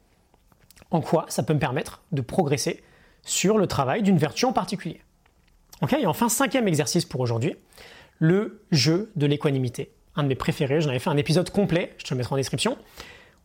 En 0.90 1.00
quoi 1.00 1.24
ça 1.28 1.42
peut 1.42 1.54
me 1.54 1.58
permettre 1.58 2.02
de 2.12 2.20
progresser 2.20 2.82
sur 3.24 3.58
le 3.58 3.66
travail 3.66 4.02
d'une 4.02 4.18
vertu 4.18 4.44
en 4.44 4.52
particulier 4.52 5.00
Ok, 5.82 5.92
et 5.92 6.06
enfin, 6.06 6.28
cinquième 6.28 6.68
exercice 6.68 7.04
pour 7.04 7.20
aujourd'hui, 7.20 7.56
le 8.18 8.62
jeu 8.70 9.10
de 9.16 9.26
l'équanimité. 9.26 9.90
Un 10.16 10.22
de 10.22 10.28
mes 10.28 10.34
préférés, 10.34 10.80
j'en 10.80 10.90
avais 10.90 11.00
fait 11.00 11.10
un 11.10 11.16
épisode 11.16 11.50
complet, 11.50 11.94
je 11.98 12.04
te 12.04 12.14
le 12.14 12.18
mettrai 12.18 12.34
en 12.34 12.36
description. 12.36 12.78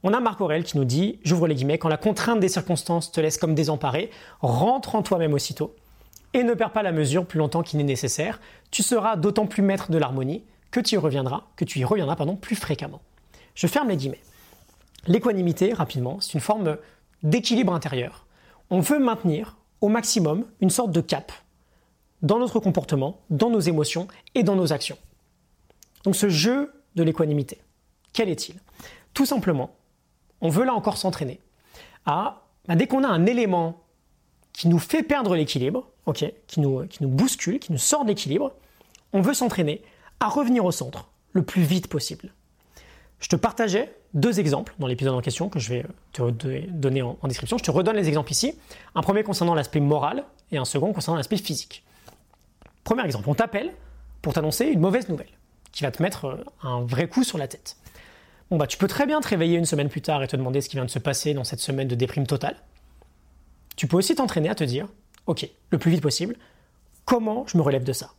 On 0.03 0.13
a 0.13 0.19
Marc 0.19 0.39
Aurel 0.39 0.63
qui 0.63 0.77
nous 0.77 0.85
dit, 0.85 1.19
j'ouvre 1.23 1.47
les 1.47 1.55
guillemets, 1.55 1.77
quand 1.77 1.89
la 1.89 1.97
contrainte 1.97 2.39
des 2.39 2.47
circonstances 2.47 3.11
te 3.11 3.19
laisse 3.19 3.37
comme 3.37 3.55
désemparé, 3.55 4.11
rentre 4.41 4.95
en 4.95 5.01
toi-même 5.01 5.33
aussitôt 5.33 5.75
et 6.33 6.43
ne 6.43 6.53
perds 6.53 6.71
pas 6.71 6.83
la 6.83 6.91
mesure 6.91 7.25
plus 7.25 7.39
longtemps 7.39 7.63
qu'il 7.63 7.77
n'est 7.79 7.83
nécessaire. 7.83 8.39
Tu 8.71 8.83
seras 8.83 9.15
d'autant 9.15 9.47
plus 9.47 9.63
maître 9.63 9.91
de 9.91 9.97
l'harmonie 9.97 10.43
que 10.71 10.79
tu 10.79 10.95
y 10.95 10.97
reviendras, 10.97 11.43
que 11.55 11.65
tu 11.65 11.79
y 11.79 11.83
reviendras 11.83 12.15
pardon, 12.15 12.35
plus 12.35 12.55
fréquemment. 12.55 13.01
Je 13.55 13.67
ferme 13.67 13.89
les 13.89 13.97
guillemets. 13.97 14.21
L'équanimité, 15.07 15.73
rapidement, 15.73 16.19
c'est 16.21 16.33
une 16.33 16.39
forme 16.39 16.77
d'équilibre 17.23 17.73
intérieur. 17.73 18.25
On 18.69 18.79
veut 18.79 18.99
maintenir 18.99 19.57
au 19.81 19.89
maximum 19.89 20.45
une 20.61 20.69
sorte 20.69 20.91
de 20.91 21.01
cap 21.01 21.31
dans 22.21 22.39
notre 22.39 22.59
comportement, 22.59 23.21
dans 23.29 23.49
nos 23.49 23.59
émotions 23.59 24.07
et 24.35 24.43
dans 24.43 24.55
nos 24.55 24.73
actions. 24.73 24.97
Donc 26.03 26.15
ce 26.15 26.29
jeu 26.29 26.73
de 26.95 27.03
l'équanimité, 27.03 27.59
quel 28.13 28.29
est-il? 28.29 28.55
Tout 29.13 29.25
simplement 29.25 29.71
on 30.41 30.49
veut 30.49 30.63
là 30.63 30.73
encore 30.73 30.97
s'entraîner 30.97 31.39
à, 32.05 32.43
bah, 32.67 32.75
dès 32.75 32.87
qu'on 32.87 33.03
a 33.03 33.07
un 33.07 33.25
élément 33.25 33.81
qui 34.53 34.67
nous 34.67 34.79
fait 34.79 35.03
perdre 35.03 35.35
l'équilibre, 35.35 35.87
qui, 36.13 36.59
nous, 36.59 36.85
qui 36.87 37.03
nous 37.03 37.09
bouscule, 37.09 37.59
qui 37.59 37.71
nous 37.71 37.77
sort 37.77 38.03
d'équilibre, 38.03 38.53
on 39.13 39.21
veut 39.21 39.33
s'entraîner 39.33 39.83
à 40.19 40.27
revenir 40.27 40.65
au 40.65 40.71
centre 40.71 41.09
le 41.33 41.43
plus 41.43 41.61
vite 41.61 41.87
possible. 41.87 42.33
Je 43.19 43.27
te 43.27 43.35
partageais 43.35 43.93
deux 44.13 44.39
exemples 44.39 44.73
dans 44.79 44.87
l'épisode 44.87 45.13
en 45.13 45.21
question 45.21 45.49
que 45.49 45.59
je 45.59 45.69
vais 45.69 45.85
te 46.13 46.29
donner 46.31 47.01
en, 47.01 47.17
description. 47.25 47.57
Je 47.57 47.63
te 47.63 47.71
redonne 47.71 47.95
les 47.95 48.07
exemples 48.07 48.31
ici. 48.31 48.55
Un 48.95 49.01
premier 49.01 49.23
concernant 49.23 49.53
l'aspect 49.53 49.79
moral 49.79 50.23
et 50.51 50.57
un 50.57 50.65
second 50.65 50.93
concernant 50.93 51.17
l'aspect 51.17 51.37
physique. 51.37 51.83
Premier 52.83 53.05
exemple, 53.05 53.29
on 53.29 53.35
t'appelle 53.35 53.71
pour 54.21 54.33
t'annoncer 54.33 54.65
une 54.65 54.79
mauvaise 54.79 55.09
nouvelle 55.09 55.29
qui 55.71 55.83
va 55.83 55.91
te 55.91 56.01
mettre 56.01 56.25
euh, 56.25 56.43
un 56.63 56.81
vrai 56.81 57.07
coup 57.07 57.23
sur 57.23 57.37
la 57.37 57.47
tête. 57.47 57.77
Bon, 58.49 58.57
bah, 58.57 58.65
tu 58.65 58.77
peux 58.77 58.87
très 58.87 59.05
bien 59.05 59.21
te 59.21 59.27
réveiller 59.27 59.57
une 59.57 59.65
semaine 59.65 59.89
plus 59.89 60.01
tard 60.01 60.23
et 60.23 60.27
te 60.27 60.35
demander 60.35 60.61
ce 60.61 60.69
qui 60.69 60.75
vient 60.75 60.85
de 60.85 60.89
se 60.89 60.97
passer 60.97 61.35
dans 61.35 61.43
cette 61.43 61.59
semaine 61.59 61.87
de 61.87 61.93
déprime 61.93 62.25
totale. 62.25 62.55
Tu 63.75 63.85
peux 63.85 63.97
aussi 63.97 64.15
t'entraîner 64.15 64.49
à 64.49 64.55
te 64.55 64.63
dire, 64.63 64.87
ok, 65.27 65.47
le 65.69 65.77
plus 65.77 65.91
vite 65.91 66.01
possible, 66.01 66.35
comment 67.05 67.45
je 67.47 67.57
me 67.57 67.61
relève 67.61 67.83
de 67.83 67.93
ça? 67.93 68.11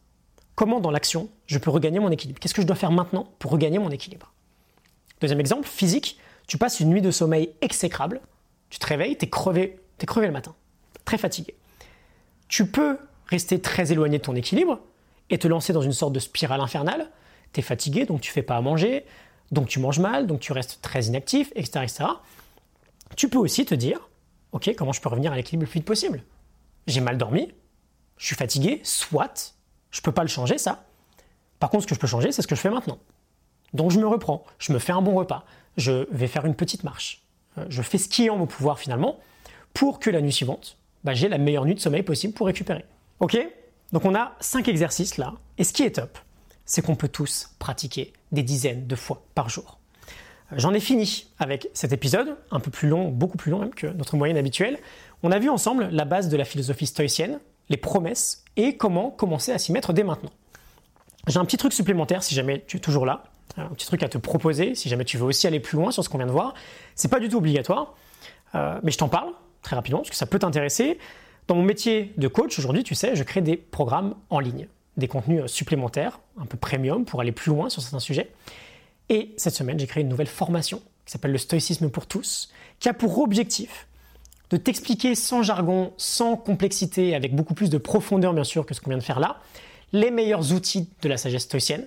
Comment 0.54 0.78
dans 0.78 0.92
l'action 0.92 1.28
je 1.46 1.58
peux 1.58 1.70
regagner 1.70 1.98
mon 1.98 2.10
équilibre? 2.10 2.38
Qu'est-ce 2.38 2.54
que 2.54 2.62
je 2.62 2.66
dois 2.66 2.76
faire 2.76 2.92
maintenant 2.92 3.28
pour 3.40 3.50
regagner 3.50 3.80
mon 3.80 3.90
équilibre? 3.90 4.32
Deuxième 5.20 5.40
exemple, 5.40 5.68
physique, 5.68 6.18
tu 6.46 6.58
passes 6.58 6.80
une 6.80 6.88
nuit 6.88 7.02
de 7.02 7.10
sommeil 7.10 7.52
exécrable, 7.60 8.20
tu 8.70 8.78
te 8.78 8.86
réveilles, 8.86 9.16
tu 9.16 9.26
es 9.26 9.28
crevé, 9.28 9.78
es 10.00 10.06
crevé 10.06 10.26
le 10.26 10.32
matin, 10.32 10.54
très 11.04 11.18
fatigué. 11.18 11.54
Tu 12.48 12.66
peux 12.66 12.98
rester 13.26 13.60
très 13.60 13.92
éloigné 13.92 14.18
de 14.18 14.24
ton 14.24 14.34
équilibre 14.34 14.80
et 15.28 15.38
te 15.38 15.46
lancer 15.46 15.72
dans 15.72 15.82
une 15.82 15.92
sorte 15.92 16.12
de 16.12 16.18
spirale 16.18 16.60
infernale. 16.60 17.10
Tu 17.52 17.60
es 17.60 17.62
fatigué, 17.62 18.06
donc 18.06 18.20
tu 18.20 18.32
fais 18.32 18.42
pas 18.42 18.56
à 18.56 18.60
manger, 18.60 19.04
donc 19.50 19.68
tu 19.68 19.78
manges 19.78 19.98
mal, 19.98 20.26
donc 20.26 20.40
tu 20.40 20.52
restes 20.52 20.80
très 20.82 21.04
inactif, 21.04 21.52
etc. 21.54 21.80
etc. 21.82 22.04
Tu 23.16 23.28
peux 23.28 23.38
aussi 23.38 23.64
te 23.64 23.74
dire, 23.74 24.08
ok, 24.52 24.74
comment 24.76 24.92
je 24.92 25.00
peux 25.00 25.08
revenir 25.08 25.32
à 25.32 25.36
l'équilibre 25.36 25.64
le 25.64 25.70
plus 25.70 25.78
vite 25.78 25.86
possible? 25.86 26.22
J'ai 26.86 27.00
mal 27.00 27.18
dormi, 27.18 27.52
je 28.16 28.26
suis 28.26 28.36
fatigué, 28.36 28.80
soit, 28.84 29.54
je 29.90 30.00
peux 30.00 30.12
pas 30.12 30.22
le 30.22 30.28
changer 30.28 30.58
ça. 30.58 30.84
Par 31.58 31.70
contre, 31.70 31.84
ce 31.84 31.88
que 31.88 31.94
je 31.94 32.00
peux 32.00 32.06
changer, 32.06 32.32
c'est 32.32 32.42
ce 32.42 32.48
que 32.48 32.54
je 32.54 32.60
fais 32.60 32.70
maintenant. 32.70 32.98
Donc 33.74 33.90
je 33.90 33.98
me 33.98 34.06
reprends, 34.06 34.44
je 34.58 34.72
me 34.72 34.78
fais 34.78 34.92
un 34.92 35.02
bon 35.02 35.14
repas, 35.14 35.44
je 35.76 36.06
vais 36.10 36.26
faire 36.26 36.44
une 36.46 36.54
petite 36.54 36.84
marche, 36.84 37.22
euh, 37.58 37.66
je 37.68 37.82
fais 37.82 37.98
ce 37.98 38.08
qui 38.08 38.26
est 38.26 38.30
en 38.30 38.36
mon 38.36 38.46
pouvoir 38.46 38.78
finalement, 38.78 39.18
pour 39.74 40.00
que 40.00 40.10
la 40.10 40.20
nuit 40.20 40.32
suivante, 40.32 40.76
bah, 41.04 41.14
j'ai 41.14 41.28
la 41.28 41.38
meilleure 41.38 41.64
nuit 41.64 41.74
de 41.74 41.80
sommeil 41.80 42.02
possible 42.02 42.34
pour 42.34 42.46
récupérer. 42.46 42.84
Ok? 43.20 43.38
Donc 43.92 44.04
on 44.04 44.14
a 44.14 44.32
cinq 44.40 44.68
exercices 44.68 45.16
là, 45.16 45.34
et 45.58 45.64
ce 45.64 45.72
qui 45.72 45.82
est 45.82 45.96
top, 45.96 46.18
c'est 46.64 46.82
qu'on 46.82 46.96
peut 46.96 47.08
tous 47.08 47.50
pratiquer 47.58 48.12
des 48.32 48.42
dizaines 48.42 48.86
de 48.86 48.96
fois 48.96 49.22
par 49.34 49.48
jour. 49.48 49.78
J'en 50.56 50.74
ai 50.74 50.80
fini 50.80 51.28
avec 51.38 51.68
cet 51.74 51.92
épisode, 51.92 52.36
un 52.50 52.58
peu 52.58 52.70
plus 52.70 52.88
long, 52.88 53.08
beaucoup 53.08 53.36
plus 53.36 53.52
long 53.52 53.60
même 53.60 53.74
que 53.74 53.86
notre 53.86 54.16
moyenne 54.16 54.36
habituelle. 54.36 54.78
On 55.22 55.30
a 55.30 55.38
vu 55.38 55.48
ensemble 55.48 55.88
la 55.92 56.04
base 56.04 56.28
de 56.28 56.36
la 56.36 56.44
philosophie 56.44 56.86
stoïcienne, 56.86 57.38
les 57.68 57.76
promesses 57.76 58.44
et 58.56 58.76
comment 58.76 59.10
commencer 59.10 59.52
à 59.52 59.58
s'y 59.58 59.70
mettre 59.70 59.92
dès 59.92 60.02
maintenant. 60.02 60.30
J'ai 61.28 61.38
un 61.38 61.44
petit 61.44 61.56
truc 61.56 61.72
supplémentaire 61.72 62.24
si 62.24 62.34
jamais 62.34 62.64
tu 62.66 62.78
es 62.78 62.80
toujours 62.80 63.06
là, 63.06 63.24
un 63.60 63.74
petit 63.74 63.86
truc 63.86 64.02
à 64.02 64.08
te 64.08 64.18
proposer 64.18 64.74
si 64.74 64.88
jamais 64.88 65.04
tu 65.04 65.16
veux 65.18 65.24
aussi 65.24 65.46
aller 65.46 65.60
plus 65.60 65.76
loin 65.76 65.90
sur 65.90 66.04
ce 66.04 66.08
qu'on 66.08 66.18
vient 66.18 66.26
de 66.26 66.32
voir. 66.32 66.54
C'est 66.94 67.10
pas 67.10 67.20
du 67.20 67.28
tout 67.28 67.38
obligatoire, 67.38 67.94
euh, 68.54 68.78
mais 68.82 68.90
je 68.90 68.98
t'en 68.98 69.08
parle 69.08 69.32
très 69.62 69.76
rapidement 69.76 70.00
parce 70.00 70.10
que 70.10 70.16
ça 70.16 70.26
peut 70.26 70.38
t'intéresser. 70.38 70.98
Dans 71.48 71.54
mon 71.54 71.62
métier 71.62 72.12
de 72.16 72.28
coach 72.28 72.58
aujourd'hui, 72.58 72.84
tu 72.84 72.94
sais, 72.94 73.16
je 73.16 73.22
crée 73.22 73.40
des 73.40 73.56
programmes 73.56 74.14
en 74.30 74.40
ligne 74.40 74.68
des 74.96 75.08
contenus 75.08 75.42
euh, 75.42 75.46
supplémentaires, 75.46 76.20
un 76.38 76.46
peu 76.46 76.56
premium, 76.56 77.04
pour 77.04 77.20
aller 77.20 77.32
plus 77.32 77.50
loin 77.50 77.68
sur 77.68 77.82
certains 77.82 77.98
sujets. 77.98 78.30
Et 79.08 79.34
cette 79.36 79.54
semaine, 79.54 79.78
j'ai 79.78 79.86
créé 79.86 80.02
une 80.02 80.08
nouvelle 80.08 80.28
formation 80.28 80.80
qui 81.04 81.12
s'appelle 81.12 81.32
le 81.32 81.38
stoïcisme 81.38 81.90
pour 81.90 82.06
tous, 82.06 82.52
qui 82.78 82.88
a 82.88 82.94
pour 82.94 83.18
objectif 83.18 83.88
de 84.50 84.56
t'expliquer 84.56 85.14
sans 85.14 85.42
jargon, 85.42 85.92
sans 85.96 86.36
complexité, 86.36 87.14
avec 87.14 87.34
beaucoup 87.34 87.54
plus 87.54 87.70
de 87.70 87.78
profondeur 87.78 88.34
bien 88.34 88.44
sûr 88.44 88.66
que 88.66 88.74
ce 88.74 88.80
qu'on 88.80 88.90
vient 88.90 88.98
de 88.98 89.02
faire 89.02 89.20
là, 89.20 89.38
les 89.92 90.10
meilleurs 90.10 90.52
outils 90.52 90.88
de 91.02 91.08
la 91.08 91.16
sagesse 91.16 91.42
stoïcienne. 91.42 91.86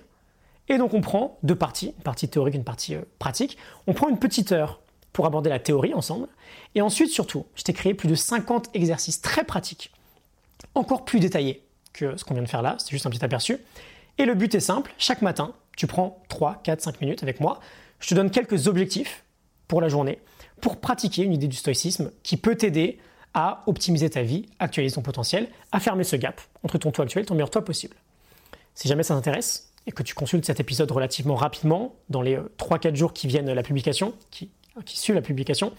Et 0.70 0.78
donc 0.78 0.94
on 0.94 1.02
prend 1.02 1.38
deux 1.44 1.56
parties, 1.56 1.94
une 1.98 2.04
partie 2.04 2.28
théorique, 2.30 2.56
une 2.56 2.64
partie 2.64 2.96
euh, 2.96 3.02
pratique. 3.20 3.58
On 3.88 3.94
prend 3.94 4.10
une 4.10 4.20
petite 4.20 4.52
heure 4.52 4.82
pour 5.12 5.26
aborder 5.26 5.50
la 5.50 5.60
théorie 5.60 5.94
ensemble. 5.94 6.28
Et 6.76 6.82
ensuite, 6.82 7.10
surtout, 7.10 7.46
je 7.56 7.64
t'ai 7.64 7.74
créé 7.74 7.94
plus 7.94 8.10
de 8.10 8.16
50 8.16 8.70
exercices 8.74 9.22
très 9.22 9.44
pratiques, 9.44 9.92
encore 10.76 11.06
plus 11.06 11.20
détaillés 11.20 11.64
que 11.94 12.18
ce 12.18 12.24
qu'on 12.24 12.34
vient 12.34 12.44
de 12.44 12.50
faire 12.50 12.64
là, 12.64 12.76
c'est 12.80 12.90
juste 12.90 13.06
un 13.06 13.12
petit 13.12 13.24
aperçu. 13.24 13.60
Et 14.18 14.26
le 14.26 14.34
but 14.34 14.54
est 14.56 14.60
simple, 14.60 14.94
chaque 14.98 15.22
matin, 15.22 15.54
tu 15.78 15.88
prends 15.88 16.22
3, 16.30 16.62
4, 16.64 16.82
5 16.82 17.02
minutes 17.02 17.24
avec 17.24 17.40
moi, 17.40 17.60
je 18.00 18.10
te 18.10 18.16
donne 18.16 18.32
quelques 18.32 18.68
objectifs 18.68 19.24
pour 19.68 19.82
la 19.82 19.88
journée, 19.88 20.20
pour 20.62 20.80
pratiquer 20.80 21.24
une 21.24 21.34
idée 21.34 21.48
du 21.48 21.56
stoïcisme 21.56 22.12
qui 22.24 22.38
peut 22.38 22.56
t'aider 22.56 23.00
à 23.34 23.64
optimiser 23.66 24.10
ta 24.10 24.22
vie, 24.22 24.48
actualiser 24.60 24.96
ton 24.96 25.02
potentiel, 25.02 25.50
à 25.72 25.80
fermer 25.80 26.04
ce 26.04 26.16
gap 26.16 26.42
entre 26.64 26.78
ton 26.78 26.92
toi 26.92 27.06
actuel 27.06 27.24
et 27.24 27.26
ton 27.26 27.34
meilleur 27.34 27.50
toi 27.50 27.64
possible. 27.64 27.96
Si 28.76 28.88
jamais 28.88 29.04
ça 29.04 29.16
t'intéresse 29.16 29.73
et 29.88 29.92
que 29.92 30.04
tu 30.04 30.14
consultes 30.14 30.46
cet 30.46 30.60
épisode 30.60 30.92
relativement 30.92 31.36
rapidement, 31.36 31.96
dans 32.10 32.22
les 32.22 32.38
3-4 32.58 32.88
euh, 32.88 32.96
jours 32.96 33.14
qui 33.14 33.28
viennent 33.28 33.52
la 33.52 33.64
publication, 33.64 34.14
qui, 34.32 34.52
qui 34.86 34.98
suivent 34.98 35.16
la 35.16 35.22
publication, 35.22 35.74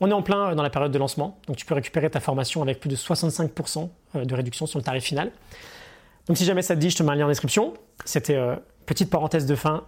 on 0.00 0.08
est 0.08 0.14
en 0.14 0.22
plein 0.22 0.50
euh, 0.50 0.54
dans 0.54 0.62
la 0.62 0.70
période 0.70 0.92
de 0.92 0.98
lancement, 0.98 1.38
donc 1.46 1.56
tu 1.56 1.66
peux 1.66 1.74
récupérer 1.74 2.10
ta 2.10 2.20
formation 2.20 2.62
avec 2.62 2.80
plus 2.80 2.88
de 2.88 2.96
65% 2.96 3.90
euh, 4.16 4.24
de 4.24 4.34
réduction 4.34 4.66
sur 4.66 4.78
le 4.78 4.84
tarif 4.84 5.04
final. 5.04 5.32
Donc 6.30 6.36
si 6.36 6.44
jamais 6.44 6.62
ça 6.62 6.76
te 6.76 6.80
dit, 6.80 6.90
je 6.90 6.96
te 6.96 7.02
mets 7.02 7.10
un 7.10 7.16
lien 7.16 7.26
en 7.26 7.28
description. 7.28 7.74
C'était 8.04 8.36
euh, 8.36 8.54
petite 8.86 9.10
parenthèse 9.10 9.46
de 9.46 9.56
fin. 9.56 9.82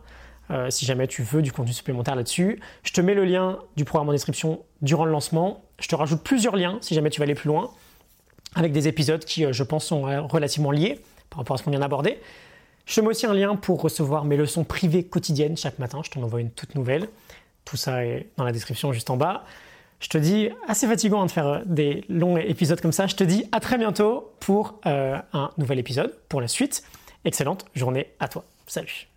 Euh, 0.51 0.71
si 0.71 0.85
jamais 0.85 1.07
tu 1.07 1.23
veux 1.23 1.41
du 1.41 1.53
contenu 1.53 1.73
supplémentaire 1.73 2.17
là-dessus, 2.17 2.59
je 2.83 2.93
te 2.93 3.01
mets 3.01 3.15
le 3.15 3.25
lien 3.25 3.61
du 3.77 3.85
programme 3.85 4.09
en 4.09 4.13
description 4.13 4.65
durant 4.81 5.05
le 5.05 5.13
lancement. 5.13 5.63
Je 5.79 5.87
te 5.87 5.95
rajoute 5.95 6.23
plusieurs 6.25 6.57
liens 6.57 6.79
si 6.81 6.95
jamais 6.95 7.11
tu 7.11 7.21
veux 7.21 7.25
aller 7.25 7.37
plus 7.37 7.47
loin, 7.47 7.71
avec 8.57 8.73
des 8.73 8.89
épisodes 8.89 9.25
qui, 9.25 9.45
euh, 9.45 9.53
je 9.53 9.63
pense, 9.63 9.85
sont 9.85 10.03
relativement 10.27 10.73
liés 10.73 11.01
par 11.31 11.39
rapport 11.39 11.55
à 11.55 11.59
ce 11.59 11.63
qu'on 11.63 11.71
vient 11.71 11.79
d'aborder. 11.79 12.19
Je 12.85 12.97
te 12.97 13.01
mets 13.01 13.09
aussi 13.09 13.27
un 13.27 13.35
lien 13.35 13.57
pour 13.57 13.81
recevoir 13.81 14.25
mes 14.25 14.37
leçons 14.37 14.65
privées 14.65 15.05
quotidiennes 15.05 15.57
chaque 15.57 15.79
matin. 15.79 16.01
Je 16.05 16.11
t'en 16.11 16.23
envoie 16.23 16.41
une 16.41 16.51
toute 16.51 16.75
nouvelle. 16.75 17.09
Tout 17.65 17.77
ça 17.77 18.05
est 18.05 18.29
dans 18.37 18.45
la 18.45 18.53
description 18.53 18.93
juste 18.93 19.11
en 19.11 19.17
bas. 19.17 19.45
Je 20.01 20.09
te 20.09 20.19
dis, 20.19 20.51
assez 20.67 20.89
fatigant 20.89 21.25
de 21.25 21.31
faire 21.31 21.47
euh, 21.47 21.59
des 21.65 22.05
longs 22.09 22.37
épisodes 22.37 22.81
comme 22.81 22.93
ça. 22.93 23.07
Je 23.07 23.15
te 23.15 23.23
dis 23.23 23.45
à 23.53 23.61
très 23.61 23.79
bientôt 23.79 24.33
pour 24.41 24.81
euh, 24.87 25.17
un 25.33 25.51
nouvel 25.59 25.79
épisode, 25.79 26.13
pour 26.29 26.41
la 26.41 26.49
suite. 26.49 26.83
Excellente 27.25 27.67
journée 27.75 28.09
à 28.19 28.27
toi. 28.27 28.45
Salut 28.67 29.12